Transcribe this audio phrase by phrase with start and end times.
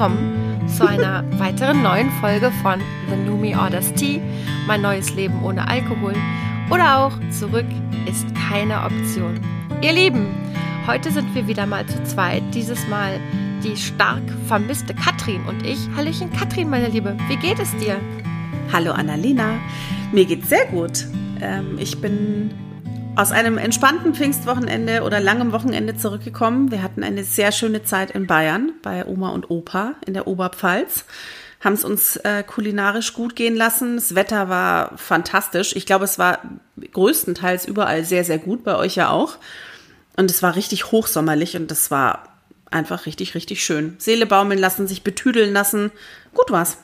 [0.00, 2.80] willkommen zu einer weiteren neuen Folge von
[3.10, 4.18] The Me Orders Tea,
[4.66, 6.14] mein neues Leben ohne Alkohol
[6.70, 7.66] oder auch Zurück
[8.08, 9.38] ist keine Option.
[9.82, 10.28] Ihr Lieben,
[10.86, 13.20] heute sind wir wieder mal zu zweit, dieses Mal
[13.62, 15.78] die stark vermisste Katrin und ich.
[15.94, 18.00] Hallöchen Katrin, meine Liebe, wie geht es dir?
[18.72, 19.58] Hallo Annalena,
[20.12, 21.08] mir geht's sehr gut.
[21.42, 22.54] Ähm, ich bin
[23.20, 26.70] aus einem entspannten Pfingstwochenende oder langem Wochenende zurückgekommen.
[26.70, 31.04] Wir hatten eine sehr schöne Zeit in Bayern bei Oma und Opa in der Oberpfalz.
[31.60, 33.96] Haben es uns äh, kulinarisch gut gehen lassen.
[33.96, 35.76] Das Wetter war fantastisch.
[35.76, 36.38] Ich glaube, es war
[36.94, 39.36] größtenteils überall sehr, sehr gut, bei euch ja auch.
[40.16, 42.24] Und es war richtig hochsommerlich und das war
[42.70, 43.96] einfach richtig, richtig schön.
[43.98, 45.92] Seele baumeln lassen, sich betüdeln lassen.
[46.32, 46.78] Gut war's.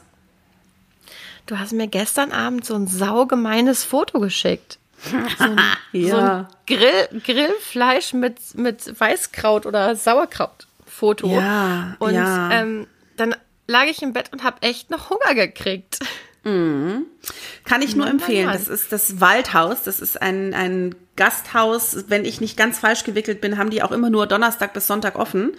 [1.47, 4.79] Du hast mir gestern Abend so ein saugemeines Foto geschickt.
[5.39, 5.61] So ein,
[5.93, 6.09] ja.
[6.09, 11.29] so ein Grill, Grillfleisch mit, mit Weißkraut oder Sauerkraut-Foto.
[11.29, 12.51] Ja, und ja.
[12.53, 13.35] Ähm, dann
[13.67, 15.99] lag ich im Bett und habe echt noch Hunger gekriegt.
[16.47, 17.07] Mhm.
[17.65, 18.47] Kann ich nur empfehlen.
[18.53, 19.83] Das ist das Waldhaus.
[19.83, 22.05] Das ist ein, ein Gasthaus.
[22.07, 25.19] Wenn ich nicht ganz falsch gewickelt bin, haben die auch immer nur Donnerstag bis Sonntag
[25.19, 25.57] offen.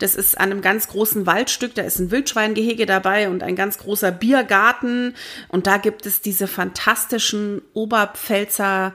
[0.00, 1.76] Das ist an einem ganz großen Waldstück.
[1.76, 5.14] Da ist ein Wildschweingehege dabei und ein ganz großer Biergarten.
[5.46, 8.92] Und da gibt es diese fantastischen Oberpfälzer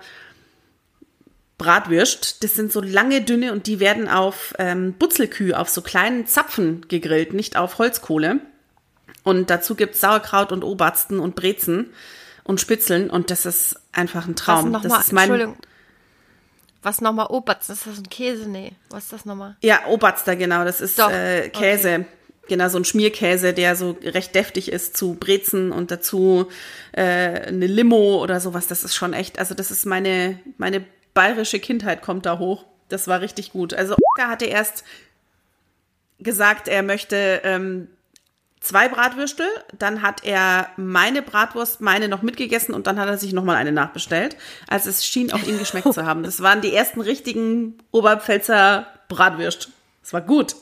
[1.57, 2.43] Bratwürst.
[2.43, 6.85] Das sind so lange, dünne und die werden auf ähm, Butzelkühe, auf so kleinen Zapfen
[6.89, 8.41] gegrillt, nicht auf Holzkohle.
[9.29, 11.93] Und dazu gibt's Sauerkraut und Obersten und Brezen
[12.43, 14.65] und Spitzeln und das ist einfach ein Traum.
[14.65, 15.57] Was noch das mal, ist mein, Entschuldigung.
[16.81, 17.69] Was nochmal Oberst?
[17.69, 18.49] Ist das ein Käse?
[18.49, 18.71] Nee.
[18.89, 19.55] Was ist das nochmal?
[19.61, 20.63] Ja, Oberster, genau.
[20.63, 21.89] Das ist Doch, äh, Käse.
[21.89, 22.05] okay.
[22.47, 26.47] Genau, so ein Schmierkäse, der so recht deftig ist zu Brezen und dazu
[26.93, 28.65] äh, eine Limo oder sowas.
[28.65, 32.65] Das ist schon echt, also das ist meine, meine bayerische Kindheit kommt da hoch.
[32.87, 33.75] Das war richtig gut.
[33.75, 34.83] Also Oskar hatte erst
[36.17, 37.89] gesagt, er möchte ähm,
[38.59, 39.47] zwei Bratwürstel,
[39.77, 43.71] dann hat er meine Bratwurst, meine noch mitgegessen und dann hat er sich nochmal eine
[43.71, 44.35] nachbestellt.
[44.67, 46.23] Also es schien auch ihm geschmeckt zu haben.
[46.23, 49.69] Das waren die ersten richtigen Oberpfälzer Bratwürst.
[50.03, 50.55] Es war gut.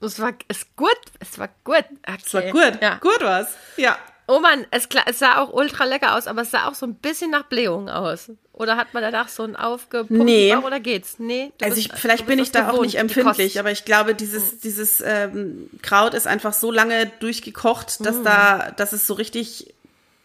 [0.00, 0.98] Es war ist gut.
[1.20, 1.84] Es war gut.
[2.06, 2.18] Okay.
[2.24, 2.82] Es war gut.
[2.82, 2.96] Ja.
[2.96, 3.54] Gut was.
[3.76, 3.96] Ja.
[4.28, 6.94] Oh Mann, es, es sah auch ultra lecker aus, aber es sah auch so ein
[6.96, 8.30] bisschen nach Blähung aus.
[8.52, 10.52] Oder hat man danach so einen aufgepumpten Nee.
[10.54, 11.18] Bauch oder geht's?
[11.18, 11.52] Nee.
[11.62, 14.14] Also bist- ich, vielleicht bin ich da auch gewohnt, nicht die empfindlich, aber ich glaube,
[14.14, 19.72] dieses, dieses ähm, Kraut ist einfach so lange durchgekocht, dass da, dass es so richtig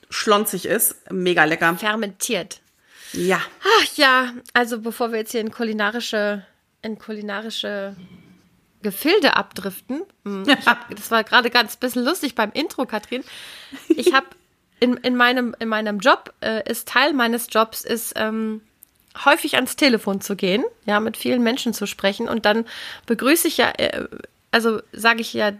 [0.09, 0.95] schlonzig ist.
[1.11, 1.75] Mega lecker.
[1.77, 2.61] Fermentiert.
[3.13, 3.41] Ja.
[3.81, 6.45] Ach ja, also bevor wir jetzt hier in kulinarische,
[6.81, 7.95] in kulinarische
[8.81, 13.23] Gefilde abdriften, hm, hab, das war gerade ganz bisschen lustig beim Intro, Katrin.
[13.89, 14.27] Ich habe
[14.79, 18.61] in, in, meinem, in meinem Job, äh, ist Teil meines Jobs, ist ähm,
[19.25, 22.65] häufig ans Telefon zu gehen, ja, mit vielen Menschen zu sprechen und dann
[23.05, 24.07] begrüße ich ja, äh,
[24.51, 25.51] also sage ich ja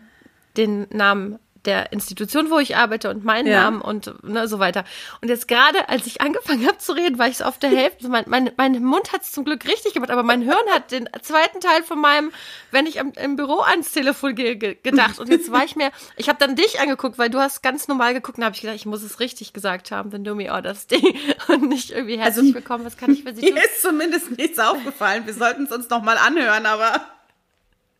[0.57, 3.63] den Namen der Institution, wo ich arbeite und meinen Ja.
[3.63, 4.83] Namen und ne, so weiter.
[5.21, 8.09] Und jetzt gerade, als ich angefangen habe zu reden, war ich so auf der Hälfte.
[8.09, 11.07] Mein, mein, mein Mund hat es zum Glück richtig gemacht, aber mein Hirn hat den
[11.21, 12.31] zweiten Teil von meinem,
[12.71, 15.19] wenn ich am, im Büro ans Telefon gehe, ge gedacht.
[15.19, 18.13] Und jetzt war ich mir, ich habe dann dich angeguckt, weil du hast ganz normal
[18.13, 20.87] geguckt und habe ich gedacht, ich muss es richtig gesagt haben, wenn du mir orders
[20.87, 21.03] Ding
[21.47, 23.57] und nicht irgendwie herzlich Also- willkommen, was kann ich für Sie Mir tun?
[23.63, 25.25] ist zumindest nichts aufgefallen.
[25.27, 27.01] Wir sollten es uns noch mal anhören, aber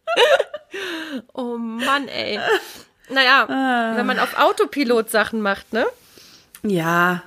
[1.33, 2.39] Oh Mann, ey.
[3.11, 3.95] Naja, Ah.
[3.97, 5.85] wenn man auf Autopilot Sachen macht, ne?
[6.63, 7.23] ja,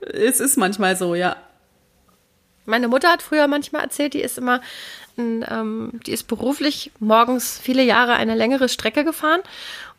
[0.00, 1.36] es ist manchmal so, ja.
[2.64, 4.60] Meine Mutter hat früher manchmal erzählt, die ist immer,
[5.16, 9.40] ähm, die ist beruflich morgens viele Jahre eine längere Strecke gefahren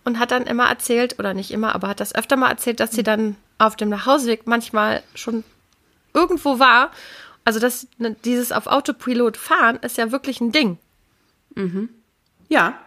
[0.05, 2.91] und hat dann immer erzählt, oder nicht immer, aber hat das öfter mal erzählt, dass
[2.91, 5.43] sie dann auf dem Nachhauseweg manchmal schon
[6.13, 6.91] irgendwo war.
[7.45, 10.77] Also das, ne, dieses auf Autopilot fahren ist ja wirklich ein Ding.
[12.49, 12.77] Ja,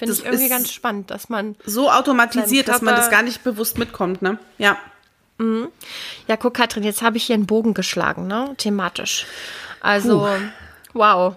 [0.00, 3.78] Finde ich irgendwie ganz spannend, dass man so automatisiert, dass man das gar nicht bewusst
[3.78, 4.38] mitkommt, ne?
[4.58, 4.76] Ja.
[6.26, 8.54] Ja, guck, Katrin, jetzt habe ich hier einen Bogen geschlagen, ne?
[8.58, 9.26] Thematisch.
[9.80, 10.28] Also,
[10.92, 11.36] wow.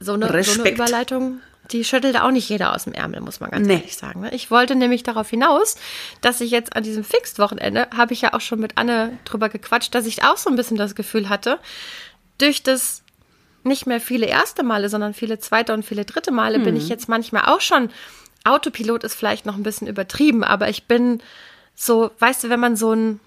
[0.00, 0.70] So eine, so eine.
[0.70, 1.40] Überleitung,
[1.70, 3.74] die schüttelt auch nicht jeder aus dem Ärmel, muss man ganz Nee.
[3.74, 4.20] ehrlich sagen.
[4.20, 4.34] Ne?
[4.34, 5.76] Ich wollte nämlich darauf hinaus,
[6.22, 9.94] dass ich jetzt an diesem Fixed-Wochenende, habe ich ja auch schon mit Anne drüber gequatscht,
[9.94, 11.58] dass ich auch so ein bisschen das Gefühl hatte,
[12.38, 13.02] durch das
[13.64, 17.08] nicht mehr viele erste Male, sondern viele zweite und viele dritte Male bin ich jetzt
[17.08, 17.90] manchmal auch schon.
[18.44, 21.20] Autopilot ist vielleicht noch ein bisschen übertrieben, aber ich bin
[21.74, 23.20] so, weißt du, wenn man so ein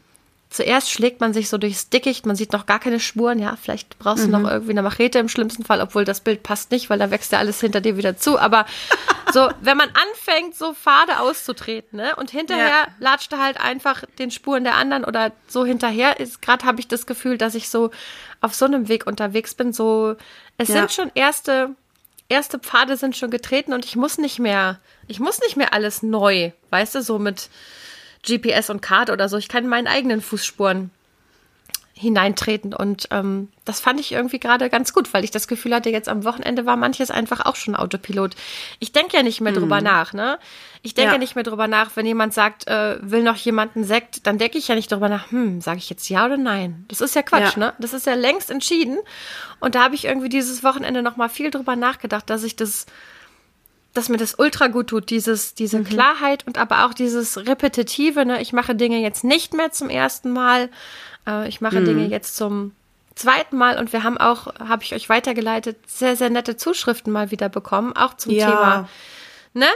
[0.50, 4.00] Zuerst schlägt man sich so durchs Dickicht, man sieht noch gar keine Spuren, ja, vielleicht
[4.00, 7.00] brauchst du noch irgendwie eine Machete im schlimmsten Fall, obwohl das Bild passt nicht, weil
[7.00, 8.66] da wächst ja alles hinter dir wieder zu, aber
[9.34, 12.88] so, wenn man anfängt, so Pfade auszutreten, ne, und hinterher Ja.
[13.00, 16.88] latscht er halt einfach den Spuren der anderen oder so hinterher ist, gerade habe ich
[16.88, 17.92] das Gefühl, dass ich so
[18.40, 20.16] auf so einem Weg unterwegs bin, so,
[20.58, 20.76] es Ja.
[20.76, 21.72] sind schon erste
[22.30, 26.04] erste Pfade sind schon getreten und ich muss nicht mehr, ich muss nicht mehr alles
[26.04, 27.50] neu, weißt du, so mit
[28.28, 29.38] GPS und Karte oder so.
[29.38, 30.92] Ich kann meinen eigenen Fußspuren
[31.98, 32.74] hineintreten.
[32.74, 36.08] Und ähm, das fand ich irgendwie gerade ganz gut, weil ich das Gefühl hatte, jetzt
[36.08, 38.36] am Wochenende war manches einfach auch schon Autopilot.
[38.80, 39.84] Ich denke ja nicht mehr drüber mhm.
[39.84, 40.38] nach, ne?
[40.84, 41.18] Ich denke ja.
[41.18, 44.58] nicht mehr drüber nach, wenn jemand sagt, äh, will noch jemand einen Sekt, dann denke
[44.58, 46.86] ich ja nicht drüber nach, hm, sage ich jetzt ja oder nein?
[46.88, 47.60] Das ist ja Quatsch, ja.
[47.60, 47.74] ne?
[47.80, 49.00] Das ist ja längst entschieden.
[49.60, 52.86] Und da habe ich irgendwie dieses Wochenende noch mal viel drüber nachgedacht, dass ich das
[53.98, 55.86] dass mir das ultra gut tut, dieses, diese mhm.
[55.86, 58.42] Klarheit und aber auch dieses Repetitive, ne?
[58.42, 60.70] Ich mache Dinge jetzt nicht mehr zum ersten Mal,
[61.28, 61.86] äh, ich mache mhm.
[61.86, 62.74] Dinge jetzt zum
[63.16, 67.32] zweiten Mal und wir haben auch, habe ich euch weitergeleitet, sehr, sehr nette Zuschriften mal
[67.32, 68.46] wieder bekommen, auch zum ja.
[68.46, 68.90] Thema.
[69.54, 69.68] Ne?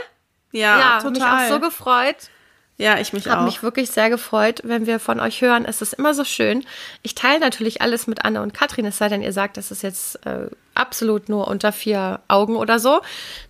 [0.52, 1.12] Ja, ja total.
[1.12, 2.30] mich auch so gefreut.
[2.78, 3.36] Ja, ich mich hab auch.
[3.36, 5.64] Habe mich wirklich sehr gefreut, wenn wir von euch hören.
[5.64, 6.64] Es ist immer so schön.
[7.02, 9.82] Ich teile natürlich alles mit Anne und Katrin, es sei denn, ihr sagt, das ist
[9.82, 13.00] jetzt äh, absolut nur unter vier Augen oder so.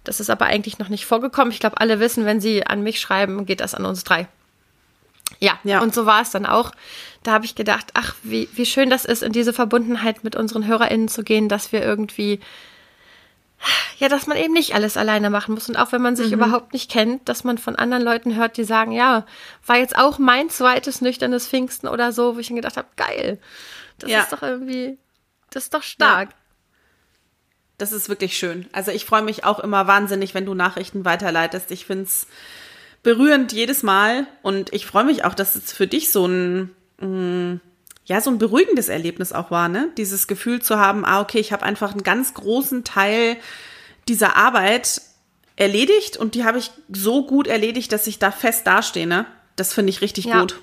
[0.04, 1.52] Das ist aber eigentlich noch nicht vorgekommen.
[1.52, 4.28] Ich glaube, alle wissen, wenn sie an mich schreiben, geht das an uns drei.
[5.40, 5.80] Ja, ja.
[5.80, 6.72] und so war es dann auch.
[7.22, 10.66] Da habe ich gedacht, ach, wie, wie schön das ist, in diese Verbundenheit mit unseren
[10.66, 12.40] HörerInnen zu gehen, dass wir irgendwie,
[13.98, 15.68] ja, dass man eben nicht alles alleine machen muss.
[15.68, 16.34] Und auch wenn man sich mhm.
[16.34, 19.26] überhaupt nicht kennt, dass man von anderen Leuten hört, die sagen, ja,
[19.66, 23.38] war jetzt auch mein zweites nüchternes Pfingsten oder so, wo ich mir gedacht habe, geil.
[23.98, 24.20] Das ja.
[24.20, 24.98] ist doch irgendwie,
[25.50, 26.30] das ist doch stark.
[26.30, 26.36] Ja.
[27.78, 28.68] Das ist wirklich schön.
[28.72, 31.70] Also ich freue mich auch immer wahnsinnig, wenn du Nachrichten weiterleitest.
[31.70, 32.26] Ich finde es
[33.02, 34.26] berührend jedes Mal.
[34.42, 36.70] Und ich freue mich auch, dass es für dich so ein,
[37.00, 37.60] mm,
[38.04, 39.90] ja, so ein beruhigendes Erlebnis auch war, ne?
[39.96, 43.36] Dieses Gefühl zu haben, ah, okay, ich habe einfach einen ganz großen Teil
[44.08, 45.02] dieser Arbeit
[45.56, 49.26] erledigt und die habe ich so gut erledigt, dass ich da fest dastehe, ne?
[49.56, 50.40] Das finde ich richtig ja.
[50.40, 50.60] gut.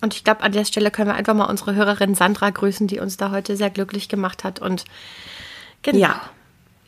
[0.00, 3.00] Und ich glaube, an der Stelle können wir einfach mal unsere Hörerin Sandra grüßen, die
[3.00, 4.60] uns da heute sehr glücklich gemacht hat.
[4.60, 4.84] Und
[5.82, 5.98] genau.
[5.98, 6.30] Ja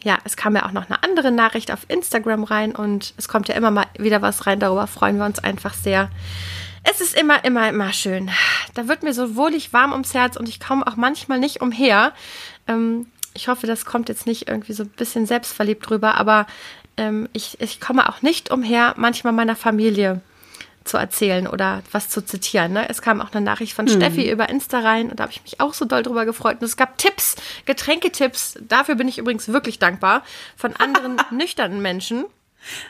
[0.03, 3.49] ja, es kam ja auch noch eine andere Nachricht auf Instagram rein und es kommt
[3.49, 4.61] ja immer mal wieder was rein.
[4.61, 6.11] Darüber freuen wir uns einfach sehr.
[6.82, 8.31] Es ist immer, immer, immer schön.
[8.75, 12.12] Da wird mir so wohlig warm ums Herz und ich komme auch manchmal nicht umher.
[12.67, 16.47] Ähm, ich hoffe, das kommt jetzt nicht irgendwie so ein bisschen selbstverliebt drüber, aber
[16.97, 20.21] ähm, ich, ich komme auch nicht umher, manchmal meiner Familie
[20.85, 22.73] zu erzählen oder was zu zitieren.
[22.73, 22.88] Ne?
[22.88, 23.91] Es kam auch eine Nachricht von mhm.
[23.91, 26.56] Steffi über Insta rein und da habe ich mich auch so doll drüber gefreut.
[26.61, 27.37] Und es gab Tipps,
[27.67, 28.59] Getränketipps.
[28.61, 30.23] Dafür bin ich übrigens wirklich dankbar
[30.56, 32.25] von anderen nüchternen Menschen.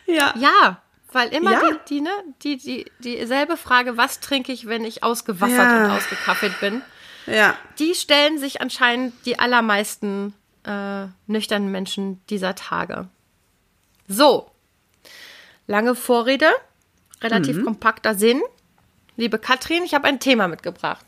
[0.07, 0.35] Ja.
[0.39, 0.81] Ja,
[1.13, 1.61] weil immer ja.
[1.61, 2.11] die, die, ne,
[2.43, 5.85] die, die, dieselbe Frage, was trinke ich, wenn ich ausgewassert ja.
[5.85, 6.83] und ausgekaffelt bin?
[7.27, 7.57] Ja.
[7.79, 10.35] Die stellen sich anscheinend die allermeisten
[10.65, 13.09] äh, nüchternen Menschen dieser Tage.
[14.09, 14.51] So.
[15.67, 16.51] Lange Vorrede
[17.23, 17.65] relativ mhm.
[17.65, 18.43] kompakter Sinn.
[19.17, 21.05] Liebe Katrin, ich habe ein Thema mitgebracht.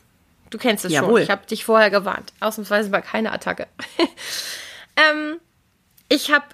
[0.50, 1.12] Du kennst es Jawohl.
[1.12, 1.22] schon.
[1.22, 2.32] Ich habe dich vorher gewarnt.
[2.40, 3.66] Ausnahmsweise war keine Attacke.
[4.96, 5.38] ähm,
[6.08, 6.44] ich habe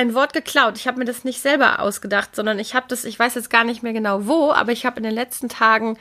[0.00, 0.76] ein Wort geklaut.
[0.76, 3.64] Ich habe mir das nicht selber ausgedacht, sondern ich habe das, ich weiß jetzt gar
[3.64, 5.98] nicht mehr genau wo, aber ich habe in den letzten Tagen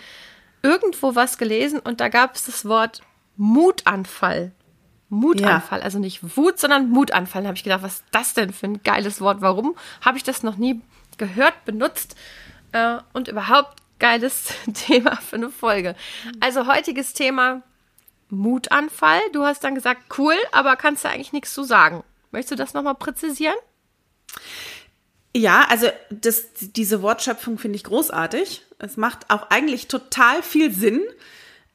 [0.61, 3.01] irgendwo was gelesen und da gab es das Wort
[3.37, 4.51] Mutanfall.
[5.09, 5.85] Mutanfall, ja.
[5.85, 7.41] also nicht Wut, sondern Mutanfall.
[7.41, 9.41] Da habe ich gedacht, was ist das denn für ein geiles Wort?
[9.41, 10.81] Warum habe ich das noch nie
[11.17, 12.15] gehört, benutzt?
[12.71, 15.95] Äh, und überhaupt geiles Thema für eine Folge.
[16.39, 17.63] Also heutiges Thema
[18.29, 19.21] Mutanfall.
[19.33, 22.03] Du hast dann gesagt, cool, aber kannst du eigentlich nichts zu sagen.
[22.31, 23.55] Möchtest du das nochmal präzisieren?
[25.35, 28.63] Ja, also das, diese Wortschöpfung finde ich großartig.
[28.79, 31.01] Es macht auch eigentlich total viel Sinn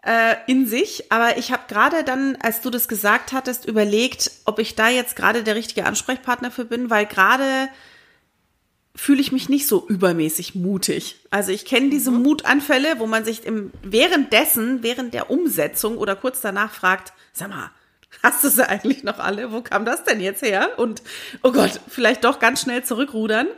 [0.05, 1.13] äh, in sich.
[1.13, 5.17] Aber ich habe gerade dann, als du das gesagt hattest, überlegt, ob ich da jetzt
[5.17, 7.69] gerade der richtige Ansprechpartner für bin, weil gerade
[8.97, 11.17] fühle ich mich nicht so übermäßig mutig.
[11.31, 12.23] Also ich kenne diese mhm.
[12.23, 17.71] Mutanfälle, wo man sich im, währenddessen, während der Umsetzung oder kurz danach fragt, sag mal,
[18.23, 19.53] hast du sie eigentlich noch alle?
[19.53, 20.79] Wo kam das denn jetzt her?
[20.79, 21.03] Und
[21.43, 23.49] oh Gott, vielleicht doch ganz schnell zurückrudern.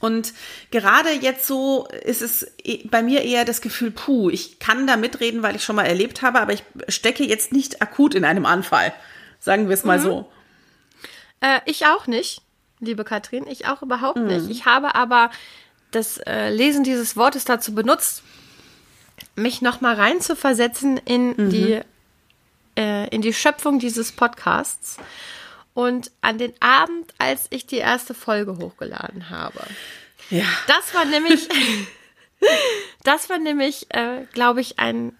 [0.00, 0.34] Und
[0.70, 4.96] gerade jetzt so ist es e, bei mir eher das Gefühl, puh, ich kann da
[4.96, 8.44] mitreden, weil ich schon mal erlebt habe, aber ich stecke jetzt nicht akut in einem
[8.44, 8.92] Anfall.
[9.40, 10.02] Sagen wir es mal mhm.
[10.02, 10.32] so.
[11.40, 12.42] Äh, ich auch nicht
[12.84, 13.46] liebe Katrin.
[13.48, 14.26] Ich auch überhaupt mhm.
[14.26, 14.50] nicht.
[14.50, 15.30] Ich habe aber
[15.90, 18.22] das äh, Lesen dieses Wortes dazu benutzt,
[19.36, 21.50] mich nochmal reinzuversetzen in mhm.
[21.50, 21.80] die
[22.76, 24.96] äh, in die Schöpfung dieses Podcasts
[25.74, 29.60] und an den Abend, als ich die erste Folge hochgeladen habe.
[30.30, 30.46] Ja.
[30.66, 31.48] Das war nämlich,
[33.02, 35.16] das war nämlich, äh, glaube ich, ein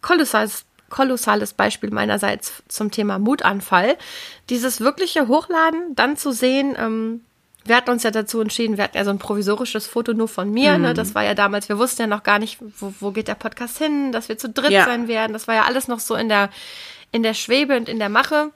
[0.00, 3.96] kolossales kolossales Beispiel meinerseits zum Thema Mutanfall.
[4.50, 7.24] Dieses wirkliche Hochladen, dann zu sehen, ähm,
[7.68, 10.50] wir hatten uns ja dazu entschieden, wir hatten ja so ein provisorisches Foto nur von
[10.50, 10.78] mir, ne?
[10.78, 10.84] mhm.
[10.84, 10.94] ne?
[10.94, 13.78] Das war ja damals, wir wussten ja noch gar nicht, wo, wo geht der Podcast
[13.78, 14.84] hin, dass wir zu dritt ja.
[14.84, 15.32] sein werden.
[15.32, 16.50] Das war ja alles noch so in der,
[17.12, 18.50] in der Schwebe und in der Mache.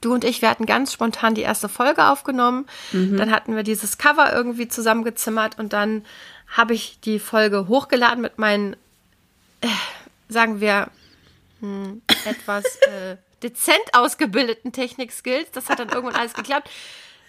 [0.00, 2.66] Du und ich, wir hatten ganz spontan die erste Folge aufgenommen.
[2.92, 3.16] Mhm.
[3.16, 6.04] Dann hatten wir dieses Cover irgendwie zusammengezimmert und dann
[6.48, 8.74] habe ich die Folge hochgeladen mit meinen,
[9.60, 9.68] äh,
[10.28, 10.88] sagen wir,
[11.60, 15.50] mh, hm, etwas äh, dezent ausgebildeten Technik-Skills.
[15.52, 16.70] Das hat dann irgendwann alles geklappt.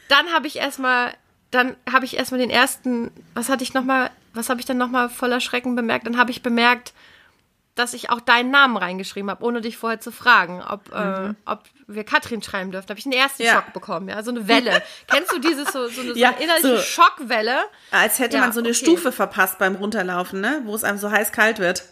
[0.10, 1.14] Dann habe ich erstmal,
[1.52, 5.10] dann habe ich erstmal den ersten, was hatte ich nochmal, was habe ich dann nochmal
[5.10, 6.08] voller Schrecken bemerkt?
[6.08, 6.94] Dann habe ich bemerkt,
[7.76, 11.30] dass ich auch deinen Namen reingeschrieben habe, ohne dich vorher zu fragen, ob, äh, mhm.
[11.32, 12.88] äh, ob wir Katrin schreiben dürfen.
[12.88, 13.54] Da habe ich einen ersten ja.
[13.54, 14.82] Schock bekommen, ja, so eine Welle.
[15.08, 16.82] Kennst du dieses so, so eine, so eine innerliche so.
[16.82, 17.66] Schockwelle?
[17.92, 18.78] Als hätte ja, man so eine okay.
[18.78, 20.62] Stufe verpasst beim Runterlaufen, ne?
[20.66, 21.84] Wo es einem so heiß kalt wird.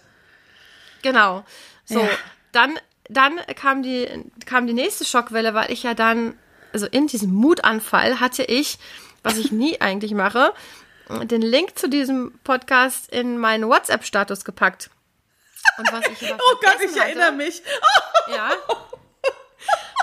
[1.02, 1.46] Genau.
[1.86, 2.10] So, ja.
[2.52, 2.80] dann
[3.10, 4.08] dann kam die
[4.46, 6.34] kam die nächste Schockwelle, weil ich ja dann
[6.76, 8.80] also in diesem Mutanfall hatte ich,
[9.24, 10.54] was ich nie eigentlich mache,
[11.24, 14.90] den Link zu diesem Podcast in meinen WhatsApp-Status gepackt.
[15.78, 17.64] Und was ich aber oh Gott, ich hatte, erinnere mich.
[18.28, 18.52] ja.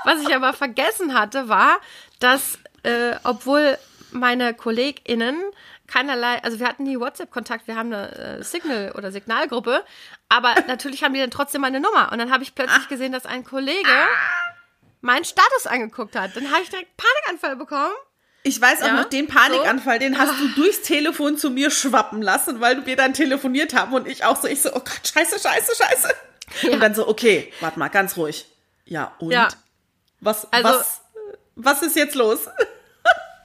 [0.05, 1.79] Was ich aber vergessen hatte, war,
[2.21, 3.77] dass, äh, obwohl
[4.11, 5.43] meine KollegInnen
[5.87, 9.85] keinerlei, also wir hatten nie WhatsApp-Kontakt, wir haben eine äh, Signal- oder Signalgruppe,
[10.31, 12.11] aber natürlich haben die dann trotzdem meine Nummer.
[12.13, 13.91] Und dann habe ich plötzlich gesehen, dass ein Kollege
[15.03, 16.35] meinen Status angeguckt hat.
[16.35, 17.93] Dann habe ich direkt Panikanfall bekommen.
[18.45, 20.01] Ich weiß auch ja, noch, den Panikanfall, so.
[20.01, 24.09] den hast du durchs Telefon zu mir schwappen lassen, weil wir dann telefoniert haben und
[24.09, 26.15] ich auch so, ich so, oh Gott, scheiße, scheiße, scheiße.
[26.63, 26.73] Ja.
[26.73, 28.47] Und dann so, okay, warte mal, ganz ruhig.
[28.85, 29.31] Ja, und?
[29.31, 29.49] Ja.
[30.21, 31.01] Was, also, was,
[31.55, 32.49] was ist jetzt los?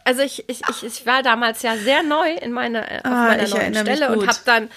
[0.03, 3.45] Also ich, ich, ich, ich war damals ja sehr neu in meine, auf ah, meiner
[3.45, 4.69] neuen Stelle und habe dann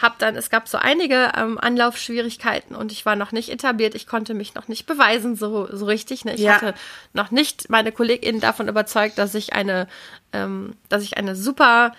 [0.00, 4.06] hab dann, es gab so einige ähm, Anlaufschwierigkeiten und ich war noch nicht etabliert, ich
[4.06, 6.24] konnte mich noch nicht beweisen, so, so richtig.
[6.24, 6.34] Ne?
[6.34, 6.54] Ich ja.
[6.54, 6.74] hatte
[7.12, 9.88] noch nicht meine KollegInnen davon überzeugt, dass ich eine,
[10.32, 11.92] ähm, dass ich eine super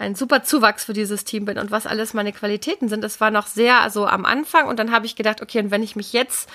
[0.00, 3.04] ein super Zuwachs für dieses Team bin und was alles meine Qualitäten sind.
[3.04, 5.82] Das war noch sehr also am Anfang und dann habe ich gedacht, okay, und wenn
[5.82, 6.48] ich mich jetzt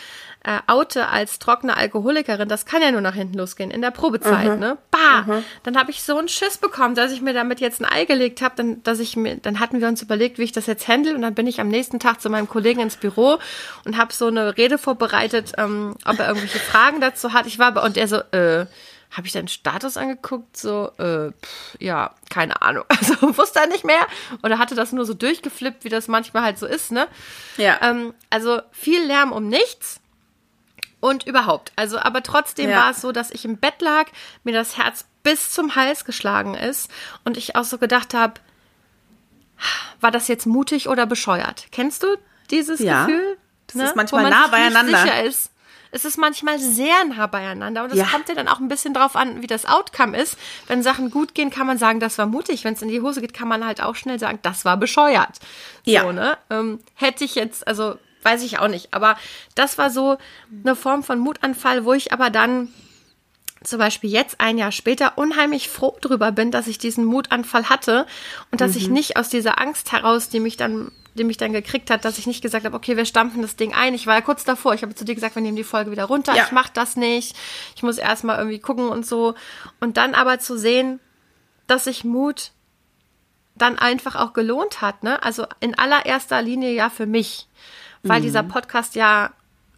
[0.43, 4.53] äh, oute als trockene Alkoholikerin, das kann ja nur nach hinten losgehen in der Probezeit,
[4.53, 4.59] mhm.
[4.59, 4.77] ne?
[4.89, 5.21] Bah!
[5.27, 5.43] Mhm.
[5.61, 8.41] Dann habe ich so einen Schiss bekommen, dass ich mir damit jetzt ein Ei gelegt
[8.41, 11.13] habe, dann, dass ich mir, dann hatten wir uns überlegt, wie ich das jetzt handle
[11.13, 13.37] und dann bin ich am nächsten Tag zu meinem Kollegen ins Büro
[13.85, 17.45] und habe so eine Rede vorbereitet, ähm, ob er irgendwelche Fragen dazu hat.
[17.45, 18.65] Ich war aber und er so, äh,
[19.15, 22.83] habe ich deinen Status angeguckt, so, äh, pff, ja, keine Ahnung.
[22.89, 24.05] Also wusste er nicht mehr
[24.43, 27.07] oder hatte das nur so durchgeflippt, wie das manchmal halt so ist, ne?
[27.57, 27.79] Ja.
[27.81, 30.01] Ähm, also viel Lärm um nichts
[30.99, 31.71] und überhaupt.
[31.75, 32.81] Also, aber trotzdem ja.
[32.81, 34.07] war es so, dass ich im Bett lag,
[34.43, 36.91] mir das Herz bis zum Hals geschlagen ist
[37.23, 38.41] und ich auch so gedacht habe,
[40.01, 41.67] war das jetzt mutig oder bescheuert?
[41.71, 42.07] Kennst du
[42.51, 43.05] dieses ja.
[43.05, 43.37] Gefühl?
[43.67, 43.85] Das ne?
[43.85, 44.99] ist manchmal nah beieinander.
[44.99, 45.51] Sicher ist.
[45.95, 48.05] Es ist manchmal sehr nah beieinander und es ja.
[48.05, 50.37] kommt ja dann auch ein bisschen drauf an, wie das Outcome ist.
[50.67, 52.65] Wenn Sachen gut gehen, kann man sagen, das war mutig.
[52.65, 55.39] Wenn es in die Hose geht, kann man halt auch schnell sagen, das war bescheuert.
[55.85, 56.01] Ja.
[56.01, 56.37] So, ne?
[56.49, 58.93] Ähm, hätte ich jetzt, also weiß ich auch nicht.
[58.93, 59.15] Aber
[59.55, 60.17] das war so
[60.65, 62.73] eine Form von Mutanfall, wo ich aber dann
[63.65, 68.05] zum Beispiel jetzt ein Jahr später unheimlich froh drüber bin, dass ich diesen Mutanfall hatte
[68.51, 68.77] und dass mhm.
[68.77, 72.17] ich nicht aus dieser Angst heraus, die mich dann, die mich dann gekriegt hat, dass
[72.17, 73.93] ich nicht gesagt habe, okay, wir stampfen das Ding ein.
[73.93, 74.73] Ich war ja kurz davor.
[74.73, 76.35] Ich habe zu dir gesagt, wir nehmen die Folge wieder runter.
[76.35, 76.43] Ja.
[76.45, 77.35] Ich mache das nicht.
[77.75, 79.35] Ich muss erstmal irgendwie gucken und so.
[79.79, 80.99] Und dann aber zu sehen,
[81.67, 82.51] dass sich Mut
[83.55, 85.23] dann einfach auch gelohnt hat, ne?
[85.23, 87.47] Also in allererster Linie ja für mich
[88.05, 88.25] weil mhm.
[88.25, 89.31] dieser Podcast ja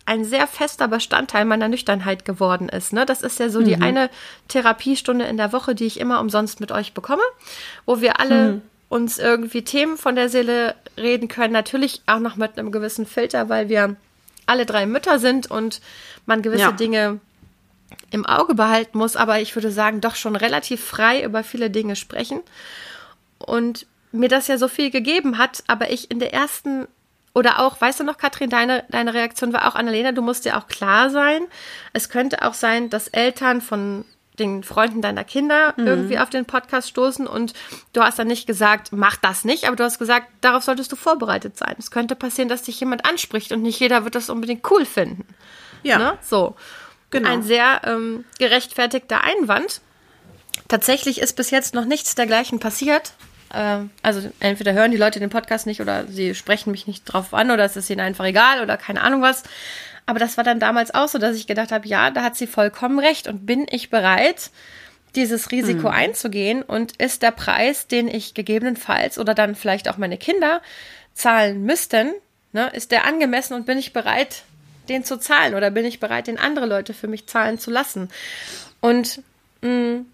[0.07, 2.93] ein sehr fester Bestandteil meiner Nüchternheit geworden ist.
[2.93, 3.05] Ne?
[3.05, 3.65] Das ist ja so mhm.
[3.65, 4.09] die eine
[4.47, 7.21] Therapiestunde in der Woche, die ich immer umsonst mit euch bekomme,
[7.85, 8.61] wo wir alle mhm.
[8.87, 11.51] uns irgendwie Themen von der Seele reden können.
[11.51, 13.97] Natürlich auch noch mit einem gewissen Filter, weil wir
[14.45, 15.81] alle drei Mütter sind und
[16.25, 16.71] man gewisse ja.
[16.71, 17.19] Dinge
[18.09, 19.17] im Auge behalten muss.
[19.17, 22.39] Aber ich würde sagen, doch schon relativ frei über viele Dinge sprechen.
[23.39, 26.87] Und mir das ja so viel gegeben hat, aber ich in der ersten
[27.37, 30.57] oder auch, weißt du noch, Katrin, deine, deine Reaktion war auch, Annalena, du musst dir
[30.57, 31.45] auch klar sein.
[31.93, 34.05] Es könnte auch sein, dass Eltern von
[34.39, 35.85] den Freunden deiner Kinder mhm.
[35.85, 37.53] irgendwie auf den Podcast stoßen und
[37.93, 40.95] du hast dann nicht gesagt, mach das nicht, aber du hast gesagt, darauf solltest du
[40.95, 41.75] vorbereitet sein.
[41.77, 45.23] Es könnte passieren, dass dich jemand anspricht und nicht jeder wird das unbedingt cool finden.
[45.83, 45.99] Ja.
[45.99, 46.17] Ne?
[46.23, 46.55] So.
[47.11, 47.29] Genau.
[47.29, 49.81] Ein sehr ähm, gerechtfertigter Einwand.
[50.67, 53.13] Tatsächlich ist bis jetzt noch nichts dergleichen passiert.
[53.53, 57.33] Äh, also entweder hören die Leute den Podcast nicht oder sie sprechen mich nicht drauf
[57.33, 59.43] an oder es ist ihnen einfach egal oder keine Ahnung was.
[60.05, 62.47] Aber das war dann damals auch so, dass ich gedacht habe, ja, da hat sie
[62.47, 64.51] vollkommen recht und bin ich bereit,
[65.15, 65.93] dieses Risiko mhm.
[65.93, 70.61] einzugehen und ist der Preis, den ich gegebenenfalls oder dann vielleicht auch meine Kinder
[71.13, 72.13] zahlen müssten,
[72.53, 74.43] ne, ist der angemessen und bin ich bereit,
[74.87, 78.09] den zu zahlen oder bin ich bereit, den andere Leute für mich zahlen zu lassen?
[78.79, 79.21] Und
[79.61, 80.05] mh, mm,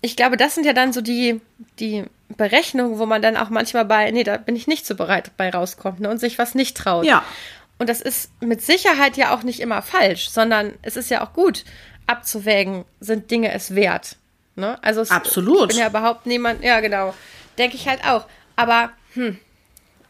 [0.00, 1.40] ich glaube, das sind ja dann so die,
[1.78, 2.04] die
[2.36, 5.50] Berechnungen, wo man dann auch manchmal bei, nee, da bin ich nicht so bereit bei
[5.50, 7.04] rauskommt ne, und sich was nicht traut.
[7.04, 7.24] Ja.
[7.78, 11.32] Und das ist mit Sicherheit ja auch nicht immer falsch, sondern es ist ja auch
[11.32, 11.64] gut,
[12.06, 14.16] abzuwägen, sind Dinge es wert.
[14.54, 14.78] Ne?
[14.82, 15.62] Also es, Absolut.
[15.62, 17.14] Ich bin ja überhaupt niemand, ja genau,
[17.58, 18.26] denke ich halt auch.
[18.56, 19.38] Aber hm,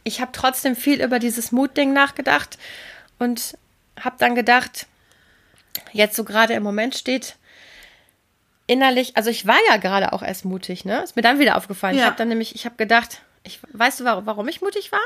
[0.04, 2.58] ich habe trotzdem viel über dieses Mutding nachgedacht
[3.18, 3.56] und
[4.00, 4.86] habe dann gedacht,
[5.92, 7.36] jetzt so gerade im Moment steht
[8.66, 11.02] innerlich, also ich war ja gerade auch erst mutig, ne?
[11.02, 11.96] Ist mir dann wieder aufgefallen.
[11.96, 12.02] Ja.
[12.02, 15.00] Ich habe dann nämlich, ich habe gedacht, ich, weißt du, warum, ich mutig war?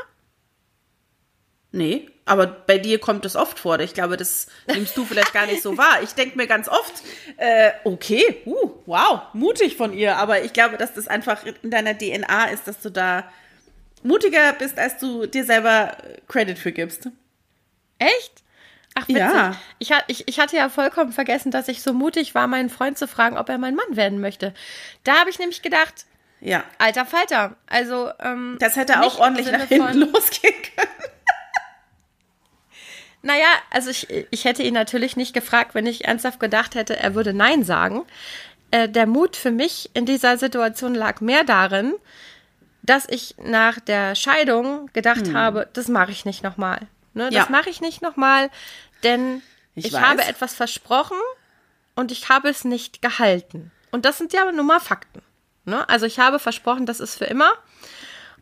[1.71, 3.79] Nee, aber bei dir kommt es oft vor.
[3.79, 6.01] Ich glaube, das nimmst du vielleicht gar nicht so wahr.
[6.01, 6.93] Ich denke mir ganz oft,
[7.35, 10.17] äh, okay, uh, wow, mutig von ihr.
[10.17, 13.29] Aber ich glaube, dass das einfach in deiner DNA ist, dass du da
[14.01, 15.97] mutiger bist, als du dir selber
[16.27, 17.09] Credit für gibst.
[17.99, 18.43] Echt?
[19.03, 19.17] Ach, witzig.
[19.21, 19.55] Ja.
[19.79, 23.07] Ich, ich, ich hatte ja vollkommen vergessen, dass ich so mutig war, meinen Freund zu
[23.07, 24.53] fragen, ob er mein Mann werden möchte.
[25.03, 26.05] Da habe ich nämlich gedacht,
[26.39, 26.63] Ja.
[26.79, 27.55] alter Falter.
[27.67, 30.87] Also, ähm, Das hätte auch ordentlich nach hinten losgehen können.
[33.23, 37.15] Naja, also ich, ich hätte ihn natürlich nicht gefragt, wenn ich ernsthaft gedacht hätte, er
[37.15, 38.05] würde Nein sagen.
[38.71, 41.93] Äh, der Mut für mich in dieser Situation lag mehr darin,
[42.83, 46.81] dass ich nach der Scheidung gedacht habe, das mache ich nicht nochmal.
[47.13, 47.53] Ne, das Hm.
[47.53, 47.57] Ja.
[47.59, 48.49] mache ich nicht nochmal,
[49.03, 49.41] denn
[49.75, 51.17] Ich ich, habe etwas versprochen
[51.95, 53.71] und ich habe es nicht gehalten.
[53.91, 55.21] Und das sind ja nun mal Fakten.
[55.65, 55.87] Ne?
[55.89, 57.51] Also ich habe versprochen, das ist für immer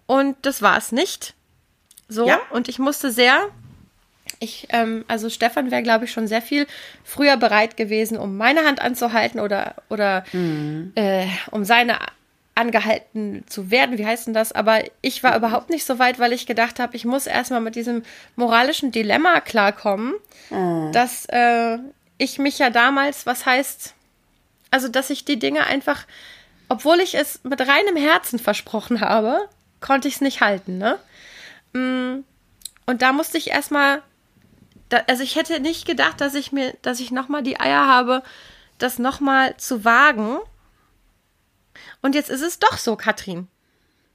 [0.05, 1.33] und das war es nicht.
[2.07, 2.39] So, Ja.
[2.51, 3.49] und ich musste sehr
[4.39, 6.67] ich, ähm, also Stefan wäre, glaube ich, schon sehr viel
[7.03, 10.25] früher bereit gewesen, um meine Hand anzuhalten oder, oder
[10.95, 11.99] äh, um seine
[12.55, 13.97] angehalten zu werden.
[13.97, 14.51] Wie heißt denn das?
[14.53, 17.75] Aber ich war überhaupt nicht so weit, weil ich gedacht habe, ich muss erstmal mit
[17.75, 18.03] diesem
[18.35, 20.13] moralischen Dilemma klarkommen,
[20.91, 21.77] dass äh,
[22.17, 23.93] ich mich ja damals, was heißt,
[24.71, 26.05] also dass ich die Dinge einfach,
[26.69, 29.37] obwohl ich es mit reinem Herzen versprochen habe,
[29.81, 30.97] konnte ich es nicht halten, ne?
[31.73, 32.23] Mm,
[32.85, 34.01] Und da musste ich erstmal,
[35.07, 38.23] also ich hätte nicht gedacht, dass ich mir, dass ich nochmal die Eier habe,
[38.77, 40.37] das nochmal zu wagen.
[42.05, 43.47] Und jetzt ist es doch so, Katrin.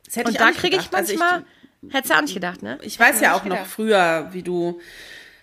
[0.04, 0.94] Das hätte Und ich da kriege ich gedacht.
[0.94, 1.44] Also manchmal,
[1.88, 2.78] hättest du auch nicht gedacht, ne?
[2.82, 4.80] Ich weiß ja auch noch früher, wie du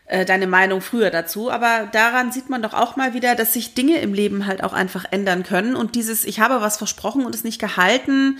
[0.05, 3.73] äh, deine Meinung früher dazu, aber daran sieht man doch auch mal wieder, dass sich
[3.73, 7.35] Dinge im Leben halt auch einfach ändern können und dieses ich habe was versprochen und
[7.35, 8.39] es nicht gehalten.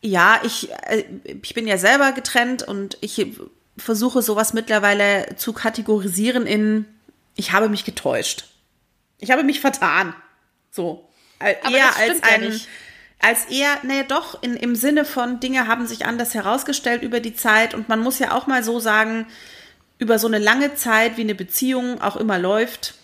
[0.00, 1.04] Ja, ich äh,
[1.42, 3.26] ich bin ja selber getrennt und ich
[3.76, 6.86] versuche sowas mittlerweile zu kategorisieren in
[7.36, 8.46] ich habe mich getäuscht.
[9.18, 10.14] Ich habe mich vertan.
[10.70, 11.06] So.
[11.38, 12.66] Äh, Aber eher das als ja ein nicht.
[13.20, 17.34] Als eher, naja doch, in, im Sinne von Dinge haben sich anders herausgestellt über die
[17.34, 19.26] Zeit und man muss ja auch mal so sagen,
[19.98, 22.94] über so eine lange Zeit, wie eine Beziehung auch immer läuft,